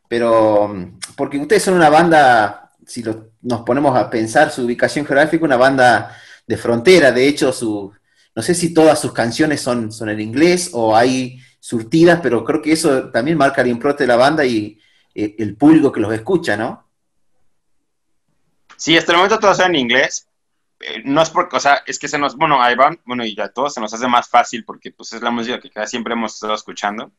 pero, 0.07 0.73
porque 1.15 1.37
ustedes 1.37 1.63
son 1.63 1.73
una 1.73 1.89
banda, 1.89 2.71
si 2.85 3.03
nos 3.41 3.61
ponemos 3.61 3.97
a 3.97 4.09
pensar 4.09 4.51
su 4.51 4.63
ubicación 4.63 5.05
geográfica, 5.05 5.43
una 5.45 5.57
banda 5.57 6.15
de 6.45 6.57
frontera. 6.57 7.11
De 7.11 7.27
hecho, 7.27 7.51
su, 7.51 7.91
no 8.35 8.41
sé 8.41 8.53
si 8.53 8.73
todas 8.73 8.99
sus 8.99 9.13
canciones 9.13 9.61
son, 9.61 9.91
son 9.91 10.09
en 10.09 10.21
inglés 10.21 10.69
o 10.73 10.95
hay 10.95 11.39
surtidas, 11.59 12.19
pero 12.21 12.43
creo 12.43 12.61
que 12.61 12.73
eso 12.73 13.09
también 13.09 13.37
marca 13.37 13.61
el 13.61 13.67
impronta 13.67 14.03
de 14.03 14.07
la 14.07 14.15
banda 14.15 14.45
y 14.45 14.79
eh, 15.13 15.35
el 15.39 15.55
público 15.55 15.91
que 15.91 15.99
los 15.99 16.13
escucha, 16.13 16.57
¿no? 16.57 16.87
Sí, 18.77 18.97
hasta 18.97 19.11
el 19.11 19.17
momento 19.17 19.39
todo 19.39 19.51
está 19.51 19.67
en 19.67 19.75
inglés. 19.75 20.27
Eh, 20.81 21.01
no 21.05 21.21
es 21.21 21.29
porque, 21.29 21.57
o 21.57 21.59
sea, 21.59 21.83
es 21.85 21.99
que 21.99 22.07
se 22.07 22.17
nos, 22.17 22.35
bueno, 22.35 22.61
ahí 22.61 22.75
van, 22.75 22.99
bueno, 23.05 23.25
y 23.25 23.39
a 23.39 23.49
todos 23.49 23.73
se 23.73 23.81
nos 23.81 23.93
hace 23.93 24.07
más 24.07 24.29
fácil 24.29 24.63
porque 24.65 24.91
pues 24.91 25.13
es 25.13 25.21
la 25.21 25.31
música 25.31 25.59
que 25.59 25.69
casi 25.69 25.91
siempre 25.91 26.13
hemos 26.13 26.33
estado 26.33 26.53
escuchando. 26.53 27.11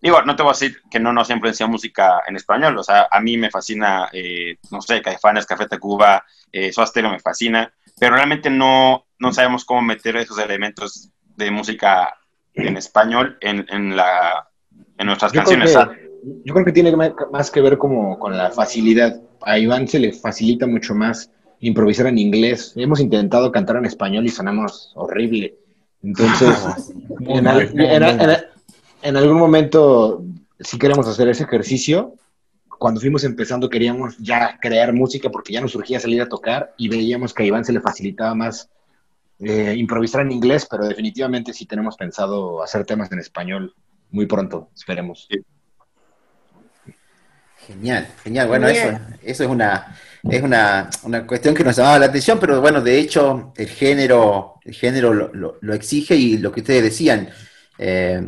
Digo, 0.00 0.22
no 0.22 0.34
te 0.34 0.42
voy 0.42 0.50
a 0.50 0.54
decir 0.54 0.80
que 0.90 0.98
no 0.98 1.12
nos 1.12 1.28
influencia 1.28 1.66
música 1.66 2.22
en 2.26 2.36
español, 2.36 2.78
o 2.78 2.82
sea, 2.82 3.08
a 3.10 3.20
mí 3.20 3.36
me 3.36 3.50
fascina, 3.50 4.08
eh, 4.12 4.56
no 4.70 4.80
sé, 4.80 5.02
Caifanes, 5.02 5.44
Café 5.44 5.66
Tacuba, 5.66 6.24
eh, 6.50 6.72
Suastero 6.72 7.10
me 7.10 7.20
fascina, 7.20 7.70
pero 7.98 8.14
realmente 8.14 8.48
no, 8.48 9.04
no 9.18 9.32
sabemos 9.32 9.66
cómo 9.66 9.82
meter 9.82 10.16
esos 10.16 10.38
elementos 10.38 11.10
de 11.36 11.50
música 11.50 12.16
en 12.54 12.78
español 12.78 13.36
en, 13.42 13.66
en, 13.68 13.94
la, 13.94 14.48
en 14.96 15.06
nuestras 15.06 15.32
canciones. 15.32 15.76
yo 16.44 16.54
creo 16.54 16.64
que 16.64 16.72
tiene 16.72 16.94
más 17.30 17.50
que 17.50 17.60
ver 17.60 17.76
como 17.76 18.18
con 18.18 18.36
la 18.36 18.50
facilidad 18.50 19.20
a 19.42 19.58
Iván 19.58 19.88
se 19.88 19.98
le 19.98 20.12
facilita 20.12 20.66
mucho 20.66 20.94
más 20.94 21.30
improvisar 21.60 22.06
en 22.06 22.18
inglés. 22.18 22.72
Hemos 22.76 23.00
intentado 23.00 23.52
cantar 23.52 23.76
en 23.76 23.86
español 23.86 24.26
y 24.26 24.30
sonamos 24.30 24.92
horrible. 24.94 25.56
Entonces, 26.02 26.92
en, 29.02 29.16
algún 29.16 29.38
momento, 29.38 30.24
si 30.58 30.78
queremos 30.78 31.06
hacer 31.06 31.28
ese 31.28 31.44
ejercicio, 31.44 32.14
cuando 32.78 33.00
fuimos 33.00 33.24
empezando 33.24 33.68
queríamos 33.68 34.16
ya 34.18 34.58
crear 34.58 34.94
música 34.94 35.28
porque 35.28 35.52
ya 35.52 35.60
nos 35.60 35.72
surgía 35.72 36.00
salir 36.00 36.22
a 36.22 36.28
tocar 36.28 36.72
y 36.78 36.88
veíamos 36.88 37.34
que 37.34 37.42
a 37.42 37.46
Iván 37.46 37.64
se 37.64 37.74
le 37.74 37.80
facilitaba 37.80 38.34
más 38.34 38.70
eh, 39.38 39.74
improvisar 39.76 40.22
en 40.22 40.32
inglés, 40.32 40.66
pero 40.70 40.86
definitivamente 40.86 41.52
sí 41.52 41.66
tenemos 41.66 41.96
pensado 41.96 42.62
hacer 42.62 42.86
temas 42.86 43.12
en 43.12 43.18
español 43.18 43.74
muy 44.10 44.24
pronto, 44.24 44.70
esperemos. 44.74 45.28
Genial, 47.66 48.08
genial. 48.24 48.48
Bueno, 48.48 48.66
eso, 48.66 48.98
eso 49.22 49.44
es 49.44 49.50
una 49.50 49.94
es 50.28 50.42
una, 50.42 50.90
cuestión 51.26 51.54
que 51.54 51.64
nos 51.64 51.76
llamaba 51.76 51.98
la 51.98 52.06
atención, 52.06 52.38
pero 52.38 52.60
bueno, 52.60 52.80
de 52.80 52.98
hecho 52.98 53.52
el 53.56 53.68
género, 53.68 54.60
el 54.64 54.74
género 54.74 55.12
lo, 55.14 55.74
exige 55.74 56.14
y 56.16 56.38
lo 56.38 56.52
que 56.52 56.60
ustedes 56.60 56.82
decían, 56.82 57.30
eh, 57.78 58.22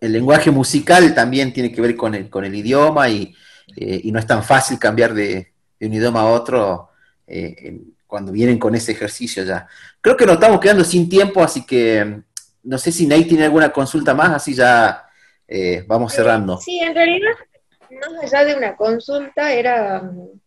el 0.00 0.12
lenguaje 0.12 0.50
musical 0.50 1.14
también 1.14 1.52
tiene 1.52 1.70
que 1.70 1.80
ver 1.80 1.94
con 1.96 2.14
el, 2.14 2.30
con 2.30 2.44
el 2.44 2.54
idioma 2.54 3.08
y, 3.08 3.34
eh, 3.76 4.00
no 4.04 4.18
es 4.18 4.26
tan 4.26 4.42
fácil 4.42 4.78
cambiar 4.78 5.12
de, 5.12 5.52
un 5.80 5.92
idioma 5.92 6.20
a 6.20 6.26
otro 6.26 6.90
eh, 7.26 7.80
cuando 8.06 8.32
vienen 8.32 8.58
con 8.58 8.74
ese 8.74 8.92
ejercicio 8.92 9.44
ya. 9.44 9.66
Creo 10.00 10.16
que 10.16 10.24
nos 10.24 10.34
estamos 10.34 10.60
quedando 10.60 10.84
sin 10.84 11.08
tiempo, 11.08 11.42
así 11.42 11.66
que 11.66 12.22
no 12.62 12.78
sé 12.78 12.90
si 12.92 13.06
Nate 13.06 13.24
tiene 13.24 13.44
alguna 13.44 13.70
consulta 13.70 14.14
más, 14.14 14.30
así 14.30 14.54
ya 14.54 15.02
vamos 15.86 16.12
cerrando. 16.12 16.58
Sí, 16.58 16.78
en 16.78 16.94
realidad 16.94 17.32
más 17.90 18.32
allá 18.32 18.44
de 18.44 18.56
una 18.56 18.76
consulta, 18.76 19.52
era, 19.52 20.02
mm, 20.02 20.40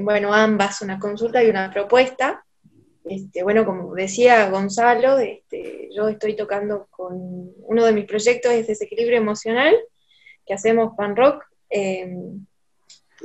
bueno, 0.00 0.32
ambas, 0.32 0.82
una 0.82 0.98
consulta 0.98 1.42
y 1.42 1.50
una 1.50 1.72
propuesta. 1.72 2.44
Este, 3.04 3.42
bueno, 3.42 3.64
como 3.64 3.94
decía 3.94 4.50
Gonzalo, 4.50 5.18
este, 5.18 5.88
yo 5.92 6.08
estoy 6.08 6.36
tocando 6.36 6.86
con 6.90 7.52
uno 7.62 7.84
de 7.84 7.92
mis 7.92 8.04
proyectos 8.04 8.52
es 8.52 8.66
Desequilibrio 8.66 9.18
Emocional, 9.18 9.74
que 10.46 10.54
hacemos 10.54 10.94
pan 10.96 11.16
rock. 11.16 11.44
Em, 11.68 12.46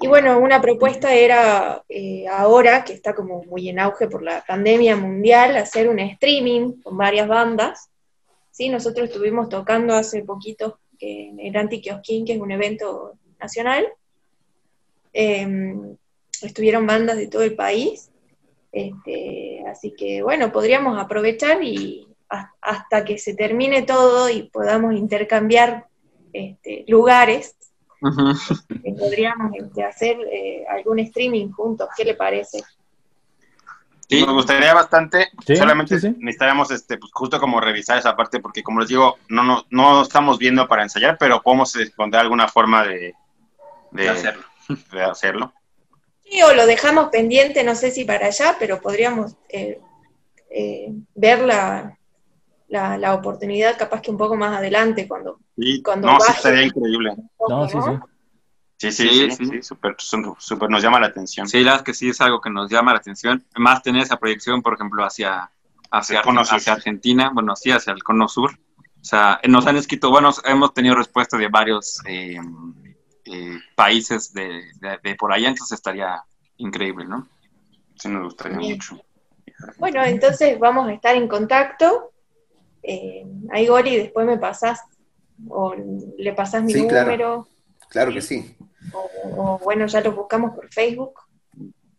y 0.01 0.07
bueno, 0.07 0.39
una 0.39 0.61
propuesta 0.61 1.13
era 1.13 1.83
eh, 1.87 2.25
ahora, 2.27 2.83
que 2.83 2.93
está 2.93 3.13
como 3.13 3.43
muy 3.43 3.69
en 3.69 3.79
auge 3.79 4.07
por 4.07 4.23
la 4.23 4.43
pandemia 4.45 4.95
mundial, 4.95 5.55
hacer 5.55 5.87
un 5.87 5.99
streaming 5.99 6.81
con 6.81 6.97
varias 6.97 7.27
bandas. 7.27 7.89
¿sí? 8.51 8.69
Nosotros 8.69 9.09
estuvimos 9.09 9.49
tocando 9.49 9.93
hace 9.93 10.23
poquito 10.23 10.79
en 10.99 11.39
el 11.39 11.55
Antiquiosquín, 11.55 12.25
que 12.25 12.33
es 12.33 12.41
un 12.41 12.51
evento 12.51 13.13
nacional. 13.39 13.87
Em, 15.13 15.95
estuvieron 16.41 16.85
bandas 16.85 17.17
de 17.17 17.27
todo 17.27 17.43
el 17.43 17.55
país. 17.55 18.09
Este, 18.71 19.63
así 19.67 19.93
que 19.97 20.21
bueno, 20.21 20.51
podríamos 20.51 20.99
aprovechar 20.99 21.63
y 21.63 22.07
hasta 22.61 23.05
que 23.05 23.17
se 23.17 23.35
termine 23.35 23.83
todo 23.83 24.29
y 24.29 24.43
podamos 24.49 24.95
intercambiar 24.95 25.87
este, 26.33 26.83
lugares, 26.87 27.55
este, 28.01 28.93
podríamos 28.93 29.51
hacer 29.87 30.17
eh, 30.31 30.65
algún 30.69 30.99
streaming 30.99 31.49
juntos. 31.51 31.89
¿Qué 31.95 32.03
le 32.03 32.15
parece? 32.15 32.63
Sí, 34.07 34.23
me 34.25 34.33
gustaría 34.33 34.73
bastante. 34.73 35.29
Solamente 35.55 35.95
necesitaríamos, 35.95 36.69
este, 36.71 36.97
pues, 36.97 37.11
justo 37.13 37.39
como 37.39 37.59
revisar 37.59 37.97
esa 37.97 38.15
parte, 38.15 38.39
porque 38.39 38.61
como 38.61 38.79
les 38.79 38.89
digo, 38.89 39.17
no, 39.29 39.43
no, 39.43 39.65
no 39.71 40.01
estamos 40.01 40.37
viendo 40.37 40.67
para 40.67 40.83
ensayar, 40.83 41.17
pero 41.17 41.41
podemos 41.41 41.75
encontrar 41.75 42.23
alguna 42.23 42.47
forma 42.47 42.83
de, 42.85 43.15
de, 43.91 44.09
hacerlo. 44.09 44.43
de 44.91 45.03
hacerlo. 45.03 45.53
Sí, 46.29 46.41
o 46.41 46.53
lo 46.53 46.65
dejamos 46.65 47.09
pendiente, 47.09 47.63
no 47.63 47.75
sé 47.75 47.91
si 47.91 48.03
para 48.03 48.27
allá, 48.27 48.55
pero 48.59 48.81
podríamos 48.81 49.35
eh, 49.49 49.79
eh, 50.49 50.91
ver 51.13 51.41
la, 51.41 51.97
la, 52.67 53.13
oportunidad 53.13 53.77
capaz 53.77 54.01
que 54.01 54.11
un 54.11 54.17
poco 54.17 54.35
más 54.35 54.57
adelante 54.57 55.07
cuando, 55.07 55.39
sí, 55.55 55.81
cuando 55.83 56.07
no, 56.07 56.19
sería 56.19 56.63
increíble. 56.63 57.15
No, 57.47 57.69
sí, 57.69 57.77
sí. 57.79 57.91
Sí, 58.77 58.91
sí, 58.91 59.31
sí, 59.31 59.45
sí, 59.45 59.61
super, 59.61 59.95
super, 59.97 60.69
nos 60.69 60.83
llama 60.83 60.99
la 60.99 61.07
atención. 61.07 61.47
Sí, 61.47 61.63
la 61.63 61.71
verdad 61.71 61.85
que 61.85 61.93
sí 61.93 62.09
es 62.09 62.19
algo 62.19 62.41
que 62.41 62.49
nos 62.49 62.69
llama 62.69 62.91
la 62.91 62.99
atención. 62.99 63.45
Más 63.55 63.81
tener 63.81 64.03
esa 64.03 64.17
proyección, 64.17 64.61
por 64.61 64.73
ejemplo, 64.73 65.03
hacia, 65.05 65.49
hacia, 65.91 66.19
hacia 66.19 66.73
Argentina, 66.73 67.31
bueno, 67.33 67.55
sí, 67.55 67.71
hacia 67.71 67.93
el 67.93 68.03
cono 68.03 68.27
sur. 68.27 68.51
O 68.51 69.03
sea, 69.07 69.39
nos 69.47 69.65
han 69.65 69.77
escrito, 69.77 70.09
bueno, 70.09 70.31
hemos 70.43 70.73
tenido 70.73 70.95
respuesta 70.95 71.37
de 71.37 71.47
varios 71.47 72.01
eh, 72.05 72.37
eh, 73.25 73.59
países 73.75 74.33
de, 74.33 74.61
por 75.17 75.33
allá, 75.33 75.49
entonces 75.49 75.77
estaría 75.77 76.23
increíble, 76.57 77.05
¿no? 77.05 77.27
Sí, 77.95 78.07
nos 78.09 78.23
gustaría 78.23 78.59
mucho. 78.59 78.99
Bueno, 79.77 80.03
entonces 80.03 80.59
vamos 80.59 80.87
a 80.87 80.93
estar 80.93 81.15
en 81.15 81.27
contacto. 81.27 82.11
Eh, 82.83 83.25
ahí, 83.51 83.67
Gori, 83.67 83.95
después 83.95 84.27
me 84.27 84.37
pasás 84.37 84.81
o 85.49 85.75
le 86.17 86.33
pasás 86.33 86.63
mi 86.63 86.73
número. 86.73 87.47
Claro. 87.89 88.13
que 88.13 88.21
sí. 88.21 88.55
O, 89.37 89.59
bueno, 89.63 89.87
ya 89.87 90.01
los 90.01 90.15
buscamos 90.15 90.53
por 90.53 90.71
Facebook. 90.71 91.19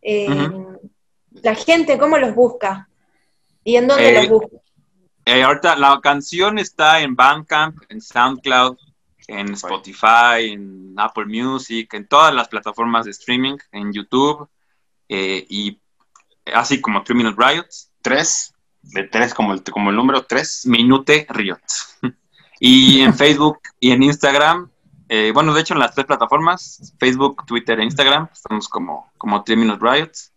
Eh, 0.03 0.29
la 1.43 1.55
gente, 1.55 1.99
¿cómo 1.99 2.19
los 2.19 2.35
busca? 2.35 2.89
¿Y 3.65 3.77
en 3.77 3.89
dónde 3.89 4.13
los 4.13 4.29
busca? 4.29 4.57
ahorita 5.27 5.75
la 5.75 5.99
canción 6.01 6.59
está 6.59 7.01
en 7.01 7.17
Bandcamp, 7.17 7.83
en 7.89 8.01
SoundCloud, 8.01 8.77
en 9.29 9.53
Spotify, 9.55 10.53
en 10.53 10.95
Apple 10.97 11.27
Music, 11.27 11.93
en 11.95 12.07
todas 12.07 12.35
las 12.35 12.49
plataformas 12.49 13.05
de 13.05 13.11
streaming, 13.13 13.57
en 13.73 13.93
YouTube, 13.93 14.49
eh, 15.09 15.47
y 15.49 15.81
así 16.53 16.81
como 16.81 17.03
3 17.03 17.17
Minute 17.17 17.37
Riots. 17.39 17.93
Tres, 18.03 18.55
de 18.83 19.05
tres 19.05 19.35
como 19.35 19.53
el, 19.53 19.63
como 19.63 19.91
el 19.91 19.97
número 19.97 20.25
tres. 20.25 20.65
Minute 20.67 21.27
Riots. 21.31 21.99
y 22.61 23.01
en 23.01 23.15
Facebook 23.19 23.59
y 23.81 23.91
en 23.91 24.03
Instagram, 24.03 24.71
eh, 25.09 25.31
bueno, 25.33 25.55
de 25.55 25.61
hecho 25.61 25.75
en 25.75 25.81
las 25.81 25.95
tres 25.95 26.07
plataformas, 26.07 26.95
Facebook, 26.99 27.45
Twitter 27.47 27.79
e 27.79 27.85
Instagram, 27.85 28.29
estamos 28.33 28.69
como, 28.69 29.13
como 29.19 29.43
3 29.43 29.59
Minute 29.59 29.79
Riots. 29.81 30.33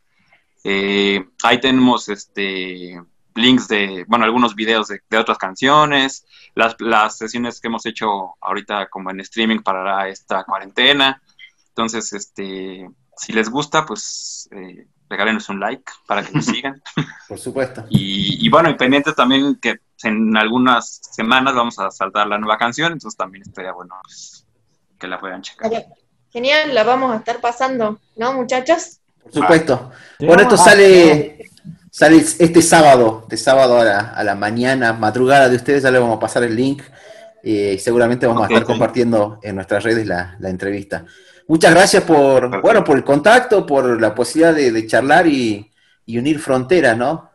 Eh, 0.64 1.26
ahí 1.44 1.60
tenemos 1.60 2.10
este 2.10 3.02
links 3.36 3.68
de, 3.68 4.06
bueno, 4.08 4.26
algunos 4.26 4.56
videos 4.56 4.88
de, 4.88 5.18
otras 5.18 5.38
canciones, 5.38 6.26
las, 6.56 6.76
las, 6.80 7.18
sesiones 7.18 7.60
que 7.60 7.68
hemos 7.68 7.86
hecho 7.86 8.36
ahorita 8.42 8.88
como 8.90 9.12
en 9.12 9.20
streaming 9.22 9.60
para 9.60 10.08
esta 10.10 10.44
cuarentena. 10.44 11.22
Entonces, 11.70 12.12
este, 12.14 12.90
si 13.16 13.34
les 13.34 13.50
gusta, 13.50 13.86
pues 13.86 14.50
eh, 14.52 14.88
regálenos 15.10 15.50
un 15.50 15.60
like 15.60 15.92
para 16.06 16.24
que 16.24 16.32
nos 16.34 16.46
sigan. 16.46 16.82
Por 17.28 17.40
supuesto. 17.40 17.86
Y, 17.90 18.46
y, 18.46 18.50
bueno, 18.50 18.70
y 18.70 18.76
pendientes 18.76 19.16
también 19.16 19.56
que 19.62 19.80
en 20.04 20.38
algunas 20.38 21.00
semanas 21.12 21.56
vamos 21.56 21.80
a 21.80 21.92
saltar 21.92 22.28
la 22.28 22.38
nueva 22.38 22.58
canción, 22.58 22.94
entonces 22.94 23.18
también 23.18 23.44
estaría 23.44 23.74
bueno 23.74 23.96
pues, 24.04 24.46
que 24.98 25.08
la 25.08 25.20
puedan 25.20 25.42
checar. 25.42 25.72
Genial, 26.32 26.76
la 26.76 26.84
vamos 26.84 27.12
a 27.12 27.18
estar 27.18 27.42
pasando, 27.42 28.00
¿no, 28.16 28.34
muchachos? 28.34 29.00
Por 29.24 29.34
supuesto. 29.34 29.92
Bueno, 30.20 30.44
esto 30.44 30.58
sale, 30.58 31.49
sale 32.00 32.16
este 32.16 32.62
sábado, 32.62 33.26
de 33.28 33.36
sábado 33.36 33.78
a 33.78 33.84
la, 33.84 34.00
a 34.00 34.24
la 34.24 34.34
mañana, 34.34 34.93
madrugada 34.93 35.50
de 35.50 35.58
ustedes, 35.58 35.84
ya 35.84 35.91
le 35.91 36.00
vamos 36.00 36.16
a 36.16 36.20
pasar 36.22 36.43
el 36.43 36.56
link 36.56 36.82
eh, 37.43 37.74
y 37.76 37.78
seguramente 37.78 38.26
vamos 38.26 38.43
a 38.43 38.47
estar 38.47 38.64
compartiendo 38.64 39.38
en 39.43 39.56
nuestras 39.56 39.84
redes 39.84 40.08
la, 40.08 40.38
entrevista. 40.43 41.04
Muchas 41.50 41.74
gracias 41.74 42.06
por, 42.06 42.62
bueno, 42.62 42.86
por 42.86 42.95
el 42.95 43.04
contacto, 43.04 43.66
por 43.66 44.00
la 44.00 44.16
posibilidad 44.16 44.56
de, 44.56 44.88
charlar 44.88 45.28
y, 45.28 45.70
unir 46.08 46.39
fronteras, 46.39 46.97
¿no? 46.97 47.32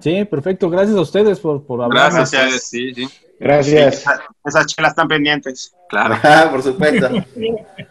Sí, 0.00 0.24
perfecto. 0.24 0.68
Gracias 0.68 0.96
a 0.96 1.02
ustedes 1.02 1.38
por, 1.38 1.64
por 1.64 1.80
hablar. 1.80 2.12
Gracias, 2.12 2.64
sí, 2.64 2.92
sí. 2.92 3.08
Gracias. 3.40 4.04
esas 4.44 4.66
chelas 4.66 4.90
están 4.90 5.08
pendientes. 5.08 5.74
Claro. 5.88 6.16
por 6.50 6.62
supuesto. 6.62 7.08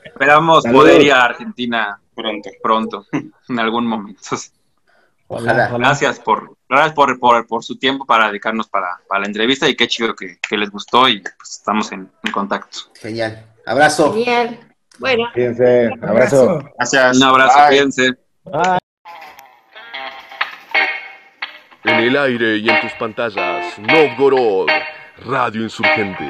Esperamos 0.05 0.63
poder 0.65 1.01
ir 1.01 1.11
a 1.11 1.25
Argentina 1.25 1.99
pronto, 2.15 2.49
pronto, 2.61 3.05
en 3.49 3.59
algún 3.59 3.87
momento. 3.87 4.21
Ojalá. 5.27 5.69
Gracias 5.69 6.19
por, 6.19 6.55
gracias 6.67 6.93
por, 6.93 7.19
por, 7.19 7.47
por, 7.47 7.63
su 7.63 7.77
tiempo 7.77 8.05
para 8.05 8.27
dedicarnos 8.27 8.67
para, 8.67 8.99
para 9.07 9.21
la 9.21 9.27
entrevista 9.27 9.67
y 9.67 9.75
qué 9.75 9.87
chido 9.87 10.15
que, 10.15 10.37
que 10.37 10.57
les 10.57 10.71
gustó 10.71 11.07
y 11.07 11.21
pues 11.21 11.51
estamos 11.51 11.91
en, 11.91 12.09
en, 12.23 12.31
contacto. 12.31 12.79
Genial. 12.99 13.45
Abrazo. 13.65 14.13
Genial. 14.13 14.59
Bueno. 14.97 15.25
Fíjense. 15.33 15.91
Abrazo. 16.01 16.59
Gracias. 16.77 17.17
Un 17.17 17.23
abrazo. 17.23 17.59
Bye. 17.69 18.17
Bye. 18.45 18.79
En 21.85 21.95
el 21.95 22.17
aire 22.17 22.57
y 22.57 22.69
en 22.69 22.81
tus 22.81 22.91
pantallas, 22.93 23.79
Novgorod, 23.79 24.67
Radio 25.25 25.63
Insurgente. 25.63 26.23